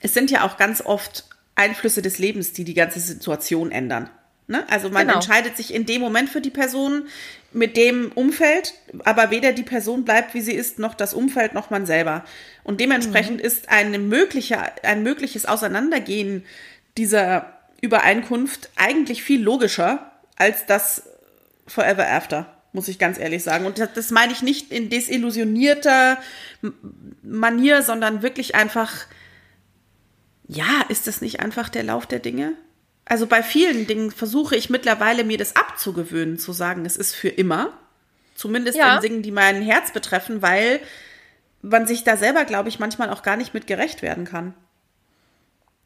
[0.00, 1.24] es sind ja auch ganz oft
[1.56, 4.08] Einflüsse des Lebens, die die ganze Situation ändern.
[4.46, 4.64] Ne?
[4.70, 5.14] Also man Genau.
[5.14, 7.08] entscheidet sich in dem Moment für die Person
[7.52, 11.70] mit dem Umfeld, aber weder die Person bleibt, wie sie ist, noch das Umfeld, noch
[11.70, 12.24] man selber.
[12.62, 16.44] Und dementsprechend ist eine mögliche, ein mögliches Auseinandergehen
[16.98, 17.53] dieser
[17.84, 21.04] Übereinkunft eigentlich viel logischer als das
[21.66, 23.66] Forever After, muss ich ganz ehrlich sagen.
[23.66, 26.18] Und das, das meine ich nicht in desillusionierter
[27.22, 28.92] Manier, sondern wirklich einfach,
[30.48, 32.54] ja, ist das nicht einfach der Lauf der Dinge?
[33.04, 37.28] Also bei vielen Dingen versuche ich mittlerweile mir das abzugewöhnen, zu sagen, es ist für
[37.28, 37.72] immer.
[38.34, 38.96] Zumindest Ja.
[38.96, 40.80] in Dingen, die mein Herz betreffen, weil
[41.62, 44.54] man sich da selber, glaube ich, manchmal auch gar nicht mit gerecht werden kann.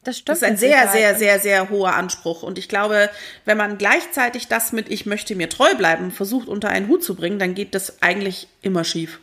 [0.03, 0.37] Das Das stimmt.
[0.37, 2.41] ist ein sehr, sehr, sehr, sehr hoher Anspruch.
[2.43, 3.09] Und ich glaube,
[3.45, 7.15] wenn man gleichzeitig das mit Ich möchte mir treu bleiben versucht unter einen Hut zu
[7.15, 9.19] bringen, dann geht das eigentlich immer schief.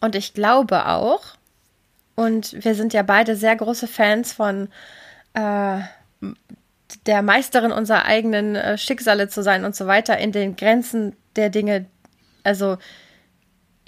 [0.00, 1.22] Und ich glaube auch,
[2.14, 4.68] und wir sind ja beide sehr große Fans von
[5.34, 5.80] äh,
[7.06, 11.50] der Meisterin unserer eigenen äh, Schicksale zu sein und so weiter, in den Grenzen der
[11.50, 11.86] Dinge.
[12.42, 12.78] Also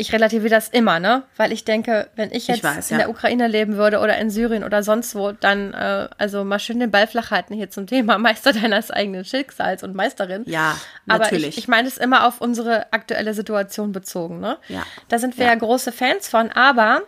[0.01, 1.25] ich relativiere das immer, ne?
[1.37, 3.05] Weil ich denke, wenn ich jetzt weiß, in ja.
[3.05, 6.79] der Ukraine leben würde oder in Syrien oder sonst wo, dann äh, also mal schön
[6.79, 10.45] den Ball flach halten hier zum Thema Meister deines eigenen Schicksals und Meisterin.
[10.47, 11.49] Ja, Aber natürlich.
[11.49, 14.57] ich, ich meine es immer auf unsere aktuelle Situation bezogen, ne?
[14.69, 14.87] Ja.
[15.09, 15.55] Da sind wir ja.
[15.57, 17.03] große Fans von, aber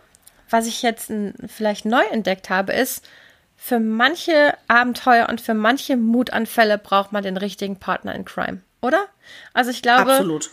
[0.49, 1.13] was ich jetzt
[1.47, 3.07] vielleicht neu entdeckt habe, ist,
[3.55, 9.05] für manche Abenteuer und für manche Mutanfälle braucht man den richtigen Partner in Crime, oder?
[9.53, 10.49] Also ich glaube, Absolut.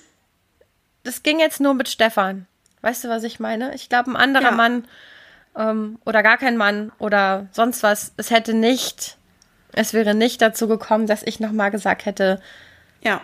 [1.08, 2.46] Das ging jetzt nur mit Stefan.
[2.82, 3.74] Weißt du, was ich meine?
[3.74, 4.50] Ich glaube, ein anderer Ja.
[4.52, 4.86] Mann
[5.56, 9.16] ähm, oder gar kein Mann oder sonst was, es hätte nicht,
[9.72, 12.40] es wäre nicht dazu gekommen, dass ich nochmal gesagt hätte,
[13.02, 13.20] Ja.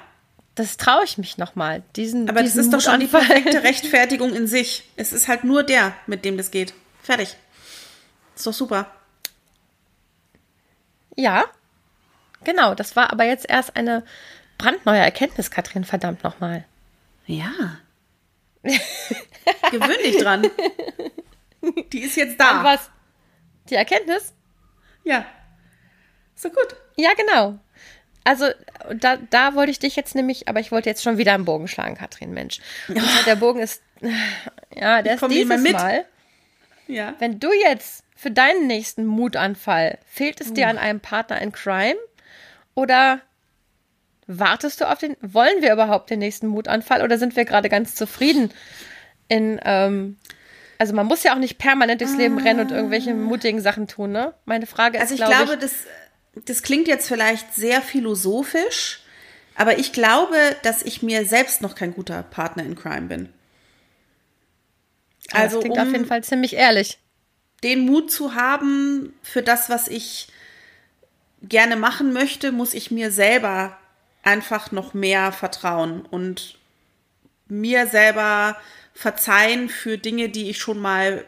[0.57, 1.83] das traue ich mich nochmal.
[1.95, 4.89] Diesen, Aber das diesen ist doch schon die perfekte Rechtfertigung in sich.
[4.97, 6.73] Es ist halt nur der, mit dem das geht.
[7.03, 7.37] Fertig.
[8.35, 8.87] Ist doch super.
[11.17, 11.45] Ja,
[12.43, 12.75] genau.
[12.75, 14.03] Das war aber jetzt erst eine
[14.59, 16.65] brandneue Erkenntnis, Katrin, verdammt nochmal.
[17.27, 17.79] Ja.
[19.71, 20.51] Gewöhn dich dran.
[21.93, 22.65] Die ist jetzt da.
[22.65, 22.91] Was?
[23.71, 24.35] Die Erkenntnis?
[25.05, 25.25] Ja.
[26.35, 26.77] So gut.
[26.97, 27.59] Ja, genau.
[28.25, 28.47] Also
[28.95, 31.69] da, da wollte ich dich jetzt nämlich, aber ich wollte jetzt schon wieder einen Bogen
[31.69, 32.61] schlagen, Katrin, Mensch.
[32.89, 33.83] Und der Bogen ist,
[34.75, 35.73] ja, der Ich ist dieses mit.
[35.73, 36.07] Mal.
[36.87, 37.15] Ja.
[37.19, 41.97] Wenn du jetzt für deinen nächsten Mutanfall, fehlt es dir an einem Partner in Crime?
[42.75, 43.21] Oder
[44.27, 47.95] wartest du auf den, wollen wir überhaupt den nächsten Mutanfall oder sind wir gerade ganz
[47.95, 48.51] zufrieden
[49.29, 50.19] in, ähm,
[50.79, 54.13] also man muss ja auch nicht permanent durchs Leben rennen und irgendwelche mutigen Sachen tun,
[54.13, 54.35] ne?
[54.45, 55.73] Meine Frage ist, Also ich glaube glaube, das,
[56.45, 59.01] das klingt jetzt vielleicht sehr philosophisch,
[59.55, 63.29] aber ich glaube, dass ich mir selbst noch kein guter Partner in Crime bin.
[65.33, 66.99] also Also klingt um auf jeden Fall ziemlich ehrlich.
[67.63, 70.29] den Mut zu haben für das, was ich
[71.43, 73.79] gerne machen möchte, muss ich mir selber
[74.25, 76.59] einfach noch mehr vertrauen und
[77.49, 78.57] mir selber
[78.95, 81.25] verzeihen für Dinge, die ich schon mal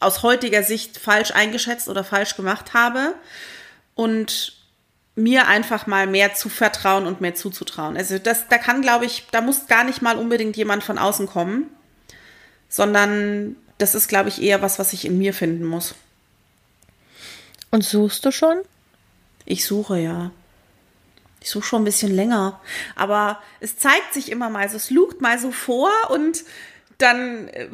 [0.00, 3.14] aus heutiger Sicht falsch eingeschätzt oder falsch gemacht habe
[3.94, 4.56] und
[5.14, 7.96] mir einfach mal mehr zu vertrauen und mehr zuzutrauen.
[7.96, 11.26] Also das, da kann, glaube ich, da muss gar nicht mal unbedingt jemand von außen
[11.26, 11.66] kommen,
[12.68, 15.94] sondern das ist, glaube ich, eher was, was ich in mir finden muss.
[17.70, 18.60] Und suchst du schon?
[19.44, 20.30] Ich suche ja.
[21.40, 22.60] Ich suche schon ein bisschen länger.
[22.96, 26.44] Aber es zeigt sich immer mal so, es lugt mal so vor und
[26.98, 27.68] dann, äh,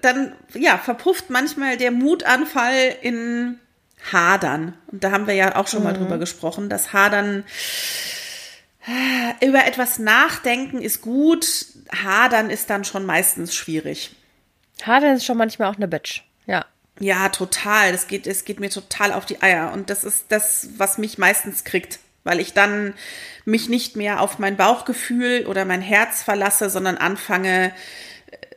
[0.00, 3.58] dann, ja, verpufft manchmal der Mutanfall in
[4.12, 4.76] Hadern.
[4.86, 6.68] Und da haben wir ja auch schon mal drüber gesprochen.
[6.68, 7.44] Das Hadern,
[8.86, 11.66] äh, über etwas nachdenken ist gut.
[12.02, 14.14] Hadern ist dann schon meistens schwierig.
[14.82, 16.22] Hadern ist schon manchmal auch eine Bitch.
[16.46, 16.64] Ja.
[16.98, 17.92] Ja, total.
[17.92, 19.72] Das geht, es geht mir total auf die Eier.
[19.72, 21.98] Und das ist das, was mich meistens kriegt.
[22.24, 22.94] Weil ich dann
[23.44, 27.72] mich nicht mehr auf mein Bauchgefühl oder mein Herz verlasse, sondern anfange,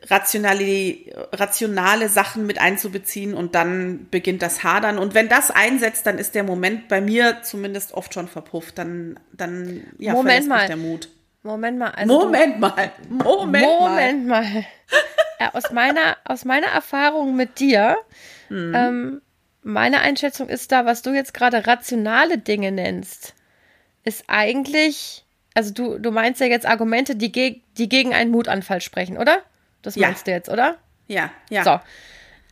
[0.10, 0.98] rationale,
[1.32, 4.98] rationale Sachen mit einzubeziehen und dann beginnt das Hadern.
[4.98, 8.78] Und wenn das einsetzt, dann ist der Moment bei mir zumindest oft schon verpufft.
[8.78, 10.58] Dann, dann ja, Moment mal.
[10.60, 11.10] mich der Mut.
[11.42, 11.92] Moment mal.
[11.92, 12.92] Also Moment mal.
[13.10, 13.90] Moment, mal.
[13.90, 14.66] Moment mal.
[15.40, 17.98] Ja, aus, meiner, aus meiner Erfahrung mit dir,
[18.48, 18.74] Hm.
[18.76, 19.22] ähm,
[19.64, 23.34] meine Einschätzung ist da, was du jetzt gerade rationale Dinge nennst,
[24.04, 28.82] ist eigentlich, also du, du meinst ja jetzt Argumente, die, geg die gegen einen Mutanfall
[28.82, 29.40] sprechen, oder?
[29.82, 30.08] Das Ja.
[30.08, 30.78] meinst du jetzt, oder?
[31.08, 31.64] Ja, ja.
[31.64, 31.80] So.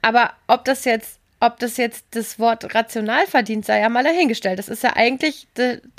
[0.01, 4.59] Aber ob das jetzt, ob das jetzt das Wort rational verdient, sei ja mal dahingestellt.
[4.59, 5.47] Das ist ja eigentlich,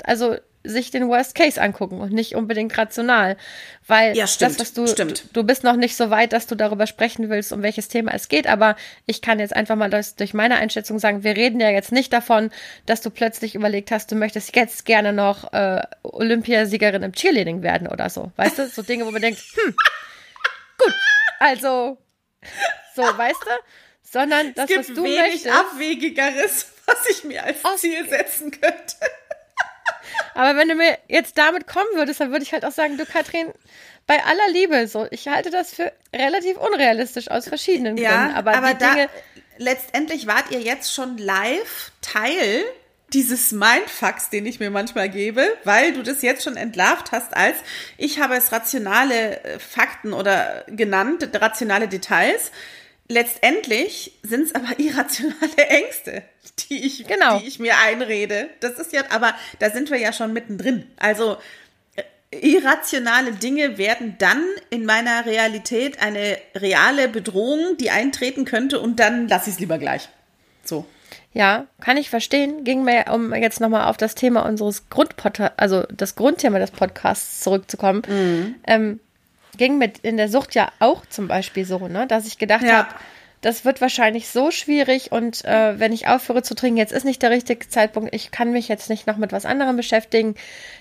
[0.03, 3.37] also sich den Worst Case angucken und nicht unbedingt rational.
[3.85, 5.25] Weil Ja, stimmt, das, was du, stimmt.
[5.33, 8.29] du bist noch nicht so weit, dass du darüber sprechen willst, um welches Thema es
[8.29, 11.69] geht, aber ich kann jetzt einfach mal das, durch meine Einschätzung sagen, wir reden ja
[11.69, 12.49] jetzt nicht davon,
[12.85, 17.87] dass du plötzlich überlegt hast, du möchtest jetzt gerne noch äh, Olympiasiegerin im Cheerleading werden
[17.87, 18.31] oder so.
[18.37, 18.67] Weißt du?
[18.67, 19.75] So Dinge, wo man denkt, hm,
[20.77, 20.93] gut,
[21.39, 21.97] also,
[22.95, 23.51] so, weißt du?
[24.01, 25.47] Sondern das, es was gibt du wenig möchtest.
[25.47, 28.95] Abwegigeres, was ich mir als Ziel setzen könnte.
[30.33, 33.05] Aber wenn du mir jetzt damit kommen würdest, dann würde ich halt auch sagen, du
[33.05, 33.47] Katrin,
[34.05, 38.35] bei aller Liebe, so, ich halte das für relativ unrealistisch aus verschiedenen Gründen.
[38.35, 39.09] Aber, die da, Dinge,
[39.57, 42.63] letztendlich wart ihr jetzt schon live Teil
[43.13, 47.57] dieses Mindfucks, den ich mir manchmal gebe, weil du das jetzt schon entlarvt hast als,
[47.97, 52.51] ich habe es rationale äh, Fakten oder genannt, rationale Details.
[53.13, 56.23] Letztendlich sind es aber irrationale Ängste,
[56.69, 57.39] die ich, Genau.
[57.39, 58.49] die ich mir einrede.
[58.59, 60.87] Das ist ja, aber da sind wir ja schon mittendrin.
[60.97, 61.37] Also
[61.95, 62.03] äh,
[62.39, 69.27] irrationale Dinge werden dann in meiner Realität eine reale Bedrohung, die eintreten könnte und dann
[69.27, 70.09] lasse ich es lieber gleich.
[70.63, 70.85] So.
[71.33, 75.83] ja, kann ich verstehen, ging mir, um jetzt nochmal auf das Thema unseres Grundpodcasts, also
[75.91, 78.99] das Grundthema des Podcasts zurückzukommen, ähm,
[79.57, 82.73] ging mit in der Sucht ja auch zum Beispiel so, ne, dass ich gedacht Ja.
[82.77, 82.89] habe,
[83.41, 87.21] das wird wahrscheinlich so schwierig und äh, wenn ich aufhöre zu trinken, jetzt ist nicht
[87.21, 90.35] der richtige Zeitpunkt, ich kann mich jetzt nicht noch mit was anderem beschäftigen,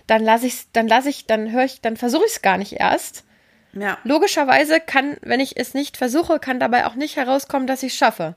[0.07, 2.75] dann lasse ich dann lasse ich, dann höre ich, dann versuche ich es gar nicht
[2.75, 3.25] erst.
[3.73, 3.99] Ja.
[4.05, 7.99] Logischerweise kann, wenn ich es nicht versuche, kann dabei auch nicht herauskommen, dass ich es
[7.99, 8.37] schaffe.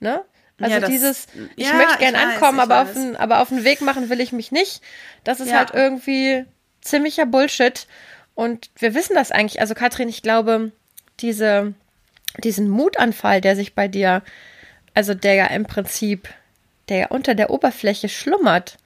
[0.00, 0.22] Ne?
[0.60, 3.40] Also Ja, das- dieses, ich ja, möchte gern ich weiß, ankommen, aber auf, den, aber
[3.40, 4.82] auf den Weg machen will ich mich nicht.
[5.24, 6.44] Das ist halt irgendwie
[6.82, 7.86] ziemlicher Bullshit.
[8.34, 9.60] Und wir wissen das eigentlich.
[9.60, 10.72] Also Katrin, ich glaube,
[11.20, 11.74] diese,
[12.42, 14.22] diesen Mutanfall, der sich bei dir,
[14.94, 16.28] also der ja im Prinzip,
[16.88, 18.78] der ja unter der Oberfläche schlummert,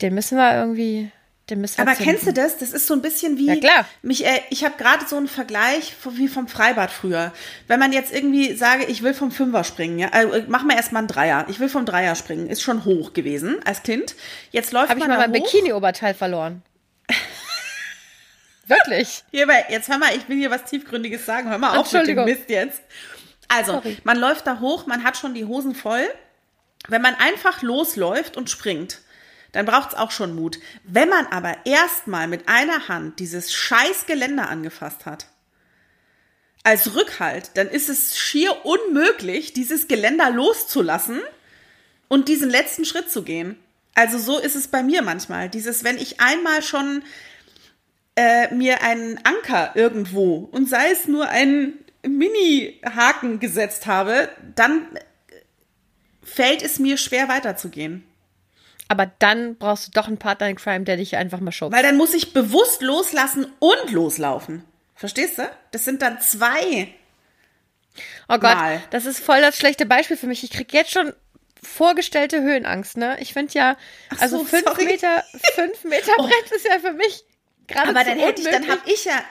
[0.00, 1.10] den müssen wir irgendwie,
[1.50, 2.58] den müssen wir Aber kennst du das?
[2.58, 3.46] Das ist so ein bisschen wie.
[3.46, 3.86] Ja, klar.
[4.02, 7.32] Mich, äh, ich habe gerade so einen Vergleich wie vom Freibad früher.
[7.68, 11.00] Wenn man jetzt irgendwie sage, ich will vom Fünfer springen, ja, äh, mach mal erstmal
[11.00, 11.46] einen Dreier.
[11.48, 12.48] Ich will vom Dreier springen.
[12.48, 14.14] Ist schon hoch gewesen als Kind.
[14.50, 15.42] Jetzt läuft Habe ich man mal mein.
[15.42, 16.62] Bikini-Oberteil verloren.
[18.66, 19.24] Wirklich?
[19.30, 21.50] Hier, jetzt hör mal, ich will hier was Tiefgründiges sagen.
[21.50, 22.24] Hör mal auf mit dem.
[22.24, 22.82] Mist jetzt.
[23.48, 23.98] Also, Sorry.
[24.04, 26.06] man läuft da hoch, man hat schon die Hosen voll
[26.88, 29.00] Wenn man einfach losläuft und springt,
[29.52, 30.58] dann braucht es auch schon Mut.
[30.82, 35.26] Wenn man aber erstmal mit einer Hand dieses scheiß Geländer angefasst hat,
[36.64, 41.20] als Rückhalt, dann ist es schier unmöglich, dieses Geländer loszulassen
[42.08, 43.56] und diesen letzten Schritt zu gehen.
[43.94, 45.48] Also so ist es bei mir manchmal.
[45.48, 47.02] Dieses, wenn ich einmal schon
[48.16, 51.74] äh, mir einen Anker irgendwo und sei es nur ein
[52.06, 54.86] Mini-Haken gesetzt habe, dann
[56.22, 58.06] fällt es mir schwer weiterzugehen.
[58.88, 61.74] Aber dann brauchst du doch einen Partner in Crime, der dich einfach mal schubst.
[61.74, 64.64] Weil dann muss ich bewusst loslassen und loslaufen.
[64.94, 65.48] Verstehst du?
[65.70, 66.88] Das sind dann zwei.
[68.28, 68.82] Oh Gott, Mal.
[68.90, 70.44] das ist voll das schlechte Beispiel für mich.
[70.44, 71.12] Ich krieg jetzt schon
[71.62, 73.16] vorgestellte Höhenangst, ne?
[73.20, 73.76] Ich finde ja,
[74.20, 74.84] also so, fünf sorry.
[74.84, 75.24] Meter,
[75.54, 76.22] fünf Meter oh.
[76.22, 77.24] Brett ist ja für mich
[77.66, 79.22] gerade Aber dann hätte ich, dann habe ich ja,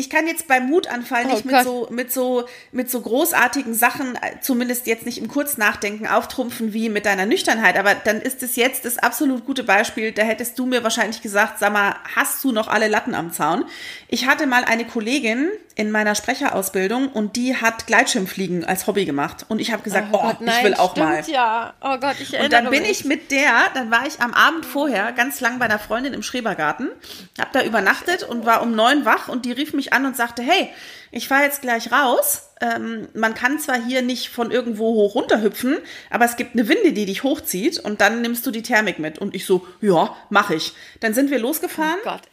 [0.00, 4.16] ich kann jetzt beim Mutanfall oh nicht mit so, mit so, mit so großartigen Sachen,
[4.16, 7.76] äh, zumindest jetzt nicht im Kurznachdenken auftrumpfen wie mit deiner Nüchternheit.
[7.76, 10.12] Aber dann ist es jetzt das absolut gute Beispiel.
[10.12, 13.64] Da hättest du mir wahrscheinlich gesagt, sag mal, hast du noch alle Latten am Zaun?
[14.08, 19.46] Ich hatte mal eine Kollegin in meiner Sprecherausbildung und die hat Gleitschirmfliegen als Hobby gemacht.
[19.48, 21.24] Und ich habe gesagt, oh, oh Gott, nein, ich will auch mal.
[21.26, 22.90] Ja, oh Gott, ich erinnere Und dann bin mich.
[22.90, 26.22] ich mit der, dann war ich am Abend vorher ganz lang bei einer Freundin im
[26.22, 26.90] Schrebergarten,
[27.38, 30.42] habe da übernachtet und war um neun wach und die rief mich an und sagte,
[30.42, 30.68] hey,
[31.12, 32.50] ich fahre jetzt gleich raus.
[32.60, 35.78] Ähm, man kann zwar hier nicht von irgendwo hoch runter hüpfen,
[36.10, 39.18] aber es gibt eine Winde, die dich hochzieht und dann nimmst du die Thermik mit.
[39.18, 40.74] Und ich so, ja, mache ich.
[41.00, 42.28] Dann sind wir losgefahren oh Gott,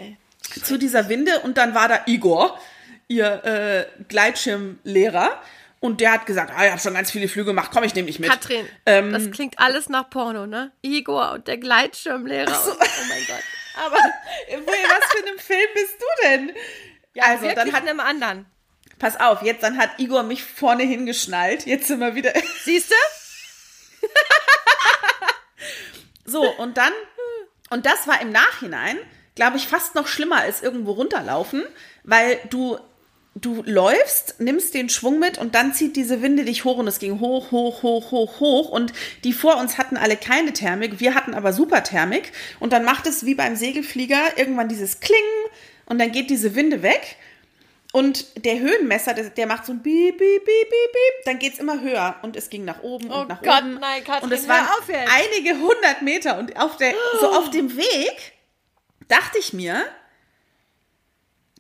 [0.61, 2.59] zu dieser Winde und dann war da Igor,
[3.07, 5.41] ihr äh, Gleitschirmlehrer.
[5.79, 8.07] Und der hat gesagt, ah, ich habe schon ganz viele Flüge gemacht, komm, ich nehme
[8.07, 8.29] dich mit.
[8.29, 10.71] Katrin, ähm, das klingt alles nach Porno, ne?
[10.81, 12.53] Igor und der Gleitschirmlehrer.
[12.53, 12.71] So.
[12.71, 13.43] Und, oh mein Gott.
[13.85, 16.51] Aber was für einem Film bist du denn?
[17.13, 18.47] Ja, also dann hat einem anderen.
[18.97, 21.67] Pass auf, jetzt dann hat Igor mich vorne hingeschnallt.
[21.67, 22.33] Jetzt sind wir wieder.
[22.63, 24.07] Siehst du?
[26.25, 26.91] so, und dann,
[27.69, 28.97] und das war im Nachhinein,
[29.35, 31.63] glaube ich, fast noch schlimmer als irgendwo runterlaufen,
[32.03, 32.79] weil du
[33.41, 36.99] du läufst, nimmst den Schwung mit und dann zieht diese Winde dich hoch und es
[36.99, 41.15] ging hoch, hoch, hoch, hoch, hoch und die vor uns hatten alle keine Thermik, wir
[41.15, 45.17] hatten aber Superthermik und dann macht es wie beim Segelflieger irgendwann dieses Kling
[45.85, 47.17] und dann geht diese Winde weg
[47.93, 51.59] und der Höhenmesser, der, der macht so ein Beep, Beep, Beep, Beep, Beep, dann geht's
[51.59, 53.79] immer höher und es ging nach oben oh und nach Gott, oben.
[53.79, 58.33] Nein, Katrin, und es waren einige hundert Meter und auf der, so auf dem Weg
[59.07, 59.85] dachte ich mir,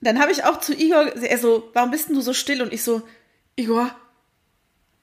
[0.07, 2.61] dann habe ich auch zu Igor, er so, warum bist denn du so still?
[2.61, 3.01] Und ich so,
[3.57, 3.93] Igor,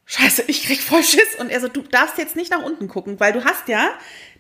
[0.07, 1.35] Scheiße, ich krieg voll Schiss.
[1.38, 3.90] Und er so, du darfst jetzt nicht nach unten gucken, weil du hast ja,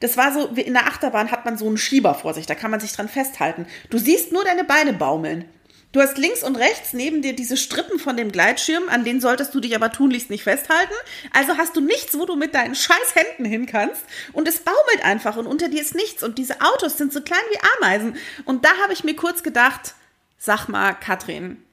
[0.00, 2.54] das war so, wie in der Achterbahn hat man so einen Schieber vor sich, da
[2.54, 3.66] kann man sich dran festhalten.
[3.90, 5.44] Du siehst nur deine Beine baumeln.
[5.92, 9.54] Du hast links und rechts neben dir diese Strippen von dem Gleitschirm, an denen solltest
[9.54, 10.94] du dich aber tunlichst nicht festhalten.
[11.32, 14.02] Also hast du nichts, wo du mit deinen scheiß Händen hin kannst.
[14.32, 16.24] Und es baumelt einfach und unter dir ist nichts.
[16.24, 18.16] Und diese Autos sind so klein wie Ameisen.
[18.44, 19.94] Und da habe ich mir kurz gedacht,
[20.38, 21.64] sag mal, Katrin,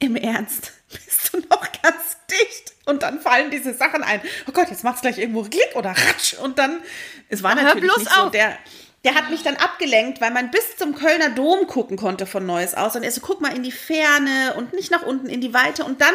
[0.00, 2.74] im Ernst, bist du noch ganz dicht?
[2.86, 4.20] Und dann fallen diese Sachen ein.
[4.46, 6.34] Oh Gott, jetzt macht es gleich irgendwo Klick oder Ratsch.
[6.34, 6.80] Und dann,
[7.28, 8.56] es war Ach, natürlich nicht so, der,
[9.04, 12.74] der hat mich dann abgelenkt, weil man bis zum Kölner Dom gucken konnte von Neues
[12.74, 12.96] aus.
[12.96, 15.84] Und er so, guck mal in die Ferne und nicht nach unten, in die Weite.
[15.84, 16.14] Und dann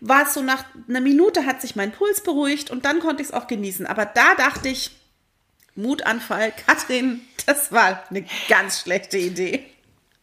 [0.00, 3.28] war es so, nach einer Minute hat sich mein Puls beruhigt und dann konnte ich
[3.28, 3.86] es auch genießen.
[3.86, 4.90] Aber da dachte ich,
[5.76, 9.64] Mutanfall, Katrin, das war eine ganz schlechte Idee.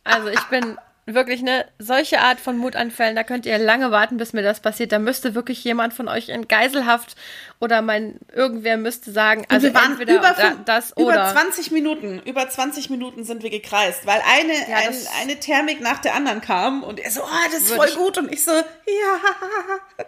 [0.10, 4.34] Also ich bin wirklich eine solche Art von Mutanfällen, da könnt ihr lange warten, bis
[4.34, 4.92] mir das passiert.
[4.92, 7.16] Da müsste wirklich jemand von euch in Geiselhaft
[7.60, 11.72] oder mein irgendwer müsste sagen, also wir waren entweder über, da, das über oder 20
[11.72, 16.16] Minuten, über 20 Minuten sind wir gekreist, weil eine ja, ein, eine Thermik nach der
[16.16, 20.06] anderen kam und er so, oh, das ist voll gut und ich so, ja.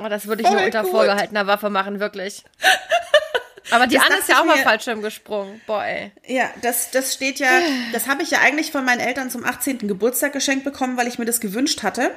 [0.00, 0.90] Oh, das würde ich nur unter gut.
[0.92, 2.44] vorgehaltener Waffe machen, wirklich.
[3.70, 5.60] Aber die Anne ist ja auch mal Fallschirm gesprungen.
[5.66, 6.12] Boah, ey.
[6.26, 7.60] Ja, das, das steht ja,
[7.92, 9.86] das habe ich ja eigentlich von meinen Eltern zum 18.
[9.88, 12.10] Geburtstag geschenkt bekommen, weil ich mir das gewünscht hatte.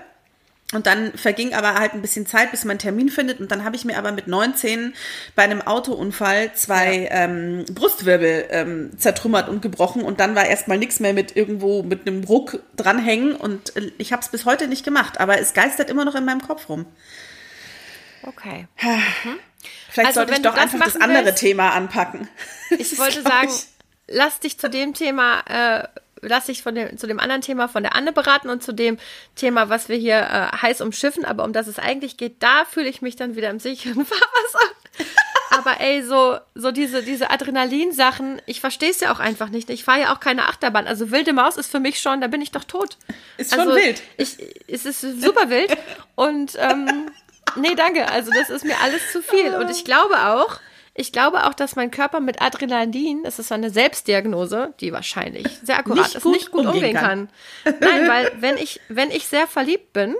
[0.73, 3.41] Und dann verging aber halt ein bisschen Zeit, bis man einen Termin findet.
[3.41, 4.93] Und dann habe ich mir aber mit 19
[5.35, 7.25] bei einem Autounfall zwei ja.
[7.25, 10.01] ähm, Brustwirbel ähm, zertrümmert und gebrochen.
[10.01, 13.35] Und dann war erstmal nichts mehr mit irgendwo mit einem Ruck dranhängen.
[13.35, 15.19] Und äh, ich habe es bis heute nicht gemacht.
[15.19, 16.85] Aber es geistert immer noch in meinem Kopf rum.
[18.23, 18.67] Okay.
[18.81, 19.39] Mhm.
[19.89, 22.27] Vielleicht also, sollte ich doch einfach das andere willst, Thema anpacken.
[22.69, 23.65] Ich wollte sagen, ich.
[24.07, 25.87] lass dich zu dem Thema, äh,
[26.21, 28.97] lass dich von dem, zu dem anderen Thema von der Anne beraten und zu dem
[29.35, 32.89] Thema, was wir hier äh, heiß umschiffen, aber um das es eigentlich geht, da fühle
[32.89, 34.75] ich mich dann wieder im sicheren Fahrwasser.
[35.51, 39.69] aber ey, so, so diese, diese Adrenalin-Sachen, ich verstehe es ja auch einfach nicht.
[39.69, 40.87] Ich fahre ja auch keine Achterbahn.
[40.87, 42.97] Also wilde Maus ist für mich schon, da bin ich doch tot.
[43.37, 44.01] Ist also, schon wild.
[44.17, 45.75] Ich, es ist super wild.
[46.15, 47.11] Und ähm,
[47.55, 48.09] nee, danke.
[48.09, 49.55] Also das ist mir alles zu viel.
[49.55, 50.59] Und ich glaube auch,
[50.93, 55.47] ich glaube auch, dass mein Körper mit Adrenalin, das ist so eine Selbstdiagnose, die wahrscheinlich
[55.63, 57.29] sehr akkurat Nicht ist, gut nicht gut umgehen umgehen kann.
[57.63, 60.15] Nein, weil wenn ich, wenn ich sehr verliebt bin,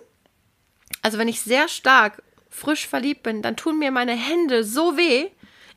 [1.02, 5.30] also wenn ich sehr stark frisch verliebt bin, dann tun mir meine Hände so weh.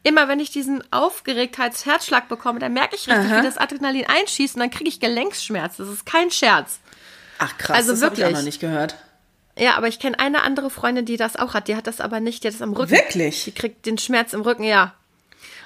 [0.02, 3.38] Immer wenn ich diesen Aufgeregtheits-Herzschlag bekomme, dann merke ich richtig, Aha.
[3.38, 5.78] wie das Adrenalin einschießt und dann kriege ich Gelenksschmerz.
[5.78, 6.80] Das ist kein Scherz.
[7.38, 8.96] Ach krass, Also das habe ich auch noch nicht gehört.
[9.56, 11.68] Ja, aber ich kenne eine andere Freundin, die das auch hat.
[11.68, 12.90] Die hat das aber nicht, die hat das am Rücken.
[12.90, 13.44] Wirklich?
[13.44, 14.94] Die kriegt den Schmerz im Rücken, ja.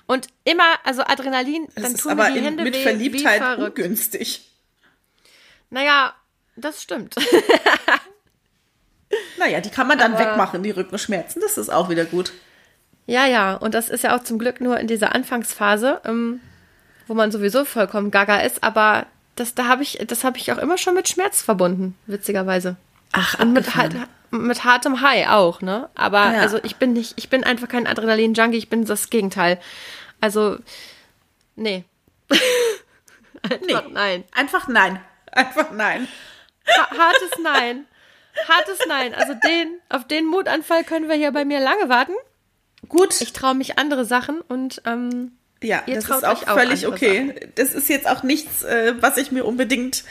[0.06, 3.44] Und immer, also Adrenalin, Das dann tun aber die in, Hände mit weh, Verliebtheit wie
[3.44, 3.78] verrückt.
[3.78, 4.42] ungünstig.
[5.70, 6.14] Naja,
[6.56, 7.14] das stimmt.
[9.38, 11.40] Naja, die kann man dann Aber- wegmachen, die Rückenschmerzen.
[11.40, 12.32] Das ist auch wieder gut.
[13.06, 16.40] ja, ja, und das ist ja auch zum Glück nur in dieser Anfangsphase, ähm,
[17.06, 20.58] wo man sowieso vollkommen gaga ist, aber das, da habe ich, das habe ich auch
[20.58, 22.76] immer schon mit Schmerz verbunden, witzigerweise.
[23.18, 23.94] Ach, Und mit, halt,
[24.30, 25.88] mit hartem High auch, ne?
[25.94, 26.40] Aber Ja.
[26.40, 29.58] also ich bin nicht, ich bin einfach kein Adrenalin-Junkie, ich bin das Gegenteil.
[30.20, 30.58] Also,
[31.56, 31.84] nee.
[33.42, 34.24] Einfach nein.
[34.32, 35.00] Einfach nein.
[35.32, 36.08] Einfach nein.
[36.68, 37.86] Ha hartes Nein.
[38.48, 39.14] Hartes Nein.
[39.14, 42.12] Also den, auf den Mutanfall können wir hier bei mir lange warten.
[42.88, 43.20] Gut.
[43.20, 46.92] Ich traue mich andere Sachen und ähm, ja, ihr das ist auch auch völlig andere
[46.92, 47.50] okay.
[47.56, 50.04] Das ist jetzt auch nichts, äh, was ich mir unbedingt.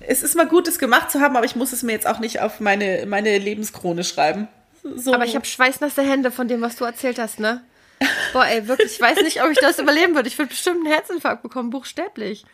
[0.00, 2.18] Es ist mal gut, es gemacht zu haben, aber ich muss es mir jetzt auch
[2.18, 4.48] nicht auf meine, meine Lebenskrone schreiben.
[4.82, 5.12] So.
[5.12, 7.62] aber ich habe schweißnasse Hände von dem, was du erzählt hast, ne?
[8.32, 10.28] Boah, ey, wirklich, ich weiß nicht, ob ich das überleben würde.
[10.28, 12.44] Ich würde bestimmt einen Herzinfarkt bekommen, buchstäblich.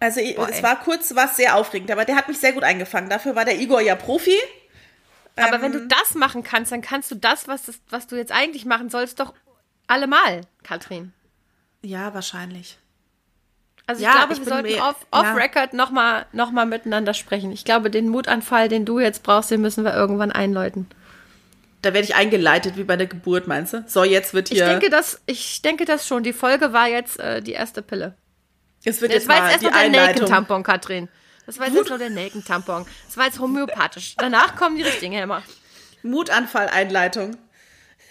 [0.00, 0.62] Also Boah, es ey.
[0.62, 3.10] war kurz was sehr aufregend, aber der hat mich sehr gut eingefangen.
[3.10, 4.38] Dafür war der Igor ja Profi.
[5.36, 8.32] Aber wenn du das machen kannst, dann kannst du das, was, das, was du jetzt
[8.32, 9.34] eigentlich machen sollst, doch
[9.86, 11.12] allemal, Katrin.
[11.82, 12.78] Ja, wahrscheinlich.
[13.88, 15.20] Also Ja, ich glaube, ich wir sollten off, ja.
[15.20, 17.52] off Record nochmal noch mal miteinander sprechen.
[17.52, 20.88] Ich glaube, den Mutanfall, den du jetzt brauchst, den müssen wir irgendwann einläuten.
[21.82, 23.84] Da werde ich eingeleitet wie bei der Geburt, meinst du?
[23.86, 24.66] So, jetzt wird Ich hier.
[24.66, 26.24] denke, das, ich denke das schon.
[26.24, 28.14] Die Folge war jetzt äh, die erste Pille.
[28.84, 30.06] es wird Das jetzt war jetzt erstmal der.
[30.06, 31.08] Nelkentampon, Katrin.
[31.46, 32.86] Das war jetzt erst nur der Nelkentampon.
[33.06, 34.16] Das war jetzt homöopathisch.
[34.16, 35.44] Danach kommen die richtigen Hämmer.
[36.02, 37.36] Mutanfall-Einleitung.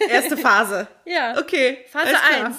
[0.08, 0.86] Erste Phase.
[1.04, 1.38] Ja.
[1.38, 1.78] Okay.
[1.90, 2.46] Phase alles klar.
[2.46, 2.56] 1.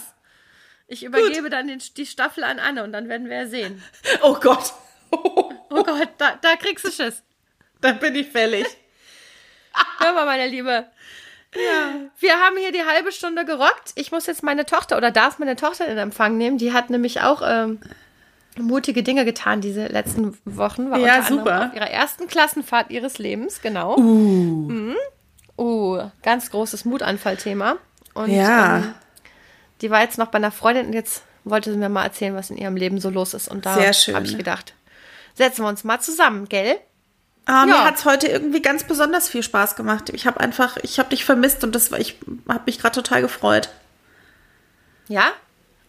[0.87, 3.83] Ich übergebe dann den, die Staffel an Anne und dann werden wir ja sehen.
[4.21, 4.73] Oh Gott.
[5.69, 7.23] Oh Gott, da, da kriegst du Schiss.
[7.81, 8.65] Dann bin ich fällig.
[9.99, 10.85] Hör mal, meine Liebe.
[12.19, 13.91] Wir haben hier die halbe Stunde gerockt.
[13.95, 16.57] Ich muss jetzt meine Tochter oder darf meine Tochter in Empfang nehmen.
[16.57, 17.79] Die hat nämlich auch ähm,
[18.57, 20.91] mutige Dinge getan diese letzten Wochen.
[20.91, 21.67] War Ja, super.
[21.67, 23.97] Auf ihrer ersten Klassenfahrt ihres Lebens, genau.
[23.97, 24.93] Uh.
[25.57, 27.77] Uh, ganz großes Mutanfallthema.
[28.13, 28.77] Und Ja.
[28.77, 28.93] ähm,
[29.81, 32.49] die war jetzt noch bei einer Freundin und jetzt wollte sie mir mal erzählen, was
[32.49, 33.47] in ihrem Leben so los ist.
[33.47, 34.73] Und da habe ich gedacht,
[35.35, 36.77] setzen wir uns mal zusammen, gell?
[37.45, 37.85] Ah, Mir Ja.
[37.85, 40.09] hat's heute irgendwie ganz besonders viel Spaß gemacht.
[40.09, 42.17] Ich habe einfach, ich habe dich vermisst und das war, ich
[42.49, 43.69] habe mich gerade total gefreut.
[45.07, 45.31] Ja?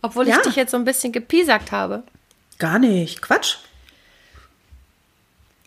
[0.03, 0.37] Obwohl Ja.
[0.37, 2.05] ich dich jetzt so ein bisschen gepiesackt habe.
[2.61, 3.21] Gar nicht.
[3.23, 3.57] Quatsch.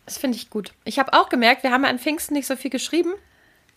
[0.06, 0.72] Das finde ich gut.
[0.86, 3.14] Ich habe auch gemerkt, wir haben ja an Pfingsten nicht so viel geschrieben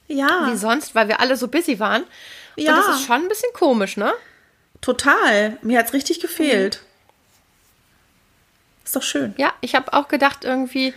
[0.07, 2.05] Ja, wie sonst, weil wir alle so busy waren.
[2.57, 2.73] Ja.
[2.77, 4.13] Und das ist schon ein bisschen komisch, ne?
[4.85, 5.57] Total.
[5.63, 6.81] Mir hat's richtig gefehlt.
[8.85, 9.35] Ist doch schön.
[9.39, 10.93] Ja, ich habe auch gedacht, irgendwie,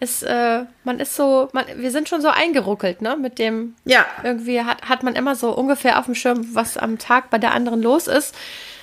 [0.00, 3.16] ist, äh, man ist so, man, wir sind schon so eingeruckelt, ne?
[3.16, 4.04] Mit dem, Ja.
[4.22, 7.52] irgendwie hat, hat man immer so ungefähr auf dem Schirm, was am Tag bei der
[7.52, 8.34] anderen los ist.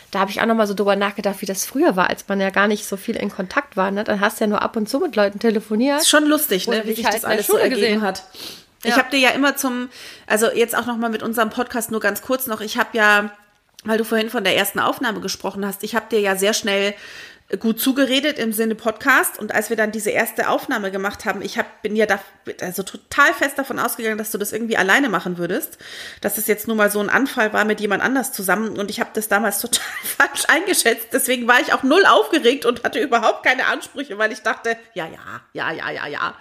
[0.10, 2.50] Da habe ich auch nochmal so drüber nachgedacht, wie das früher war, als man ja
[2.52, 3.90] gar nicht so viel in Kontakt war.
[3.92, 4.04] Ne?
[4.04, 6.02] Dann hast du ja nur ab und zu mit Leuten telefoniert.
[6.02, 8.02] Ist schon lustig, ne, wie sich halt das alles so ergeben gesehen.
[8.02, 8.24] hat.
[8.84, 8.98] Ich Ja.
[8.98, 9.90] habe dir ja immer zum,
[10.28, 12.62] also jetzt auch noch mal mit unserem Podcast nur ganz kurz noch.
[12.62, 13.32] Ich habe ja,
[13.84, 16.94] weil du vorhin von der ersten Aufnahme gesprochen hast, ich habe dir ja sehr schnell
[17.60, 19.38] gut zugeredet im Sinne Podcast.
[19.38, 22.20] Und als wir dann diese erste Aufnahme gemacht haben, ich hab, bin ja da
[22.62, 25.78] also total fest davon ausgegangen, dass du das irgendwie alleine machen würdest,
[26.22, 28.80] dass es jetzt nur mal so ein Anfall war mit jemand anders zusammen.
[28.80, 32.84] Und ich habe das damals total falsch eingeschätzt, deswegen war ich auch null aufgeregt und
[32.84, 36.36] hatte überhaupt keine Ansprüche, weil ich dachte, ja, ja, ja, ja, ja, ja,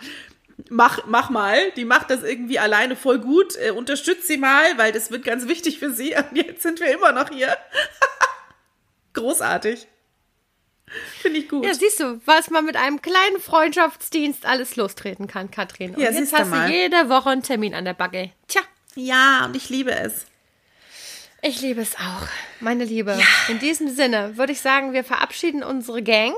[0.71, 4.93] mach, mach mal, die macht das irgendwie alleine voll gut, äh, unterstützt sie mal, weil
[4.93, 7.57] das wird ganz wichtig für sie und jetzt sind wir immer noch hier.
[9.15, 9.87] Großartig.
[11.21, 11.65] Finde ich gut.
[11.65, 15.95] Ja, siehst du, was man mit einem kleinen Freundschaftsdienst alles lostreten kann, Katrin.
[15.95, 18.31] Und Ja, jetzt siehst du hast du jede Woche einen Termin an der Backe.
[18.49, 18.61] Tja,
[18.95, 20.27] Ja, und ich liebe es.
[21.41, 22.27] ich liebe es auch,
[22.61, 23.19] meine Liebe.
[23.49, 26.35] In diesem Sinne würde ich sagen, wir verabschieden unsere Gang.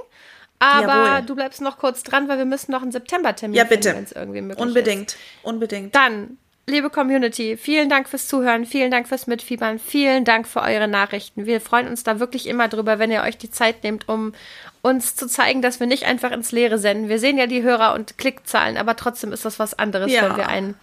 [0.59, 1.27] Aber Jawohl.
[1.27, 3.95] du bleibst noch kurz dran, weil wir müssen noch einen September-Termin Ja, bitte.
[3.95, 4.67] wenn es irgendwie möglich ist.
[4.67, 5.17] Unbedingt.
[5.43, 5.95] Unbedingt.
[5.95, 10.89] Dann, liebe Community, vielen Dank fürs Zuhören, vielen Dank fürs Mitfiebern, vielen Dank für eure
[10.89, 11.45] Nachrichten.
[11.45, 14.33] Wir freuen uns da wirklich immer drüber, wenn ihr euch die Zeit nehmt, um
[14.81, 17.09] uns zu zeigen, dass wir nicht einfach ins Leere senden.
[17.09, 20.23] Wir sehen ja die Hörer- und Klickzahlen, aber trotzdem ist das was anderes, Ja.
[20.31, 20.75] wenn wir ein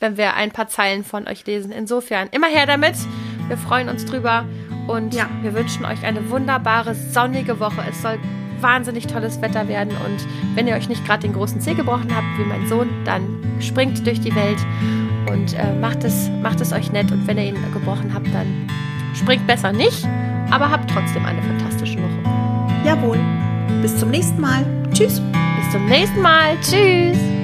[0.00, 1.72] wenn wir ein paar Zeilen von euch lesen.
[1.72, 2.94] Insofern, immer her damit.
[3.48, 4.44] Wir freuen uns drüber
[4.86, 5.30] Und ja.
[5.40, 7.82] wir wünschen euch eine wunderbare, sonnige Woche.
[7.88, 8.18] Es soll
[8.60, 9.94] wahnsinnig tolles Wetter werden.
[10.04, 13.22] Und wenn ihr euch nicht gerade den großen Zeh gebrochen habt, wie mein Sohn, dann
[13.60, 14.58] springt durch die Welt
[15.30, 17.10] und äh, macht, es, macht es euch nett.
[17.10, 18.68] Und wenn ihr ihn gebrochen habt, dann
[19.14, 20.06] springt besser nicht,
[20.50, 22.34] aber habt trotzdem eine fantastische Woche.
[22.84, 23.18] Jawohl.
[23.82, 24.64] Bis zum nächsten Mal.
[24.92, 25.20] Tschüss.
[25.20, 26.56] Bis zum nächsten Mal.
[26.60, 27.43] Tschüss.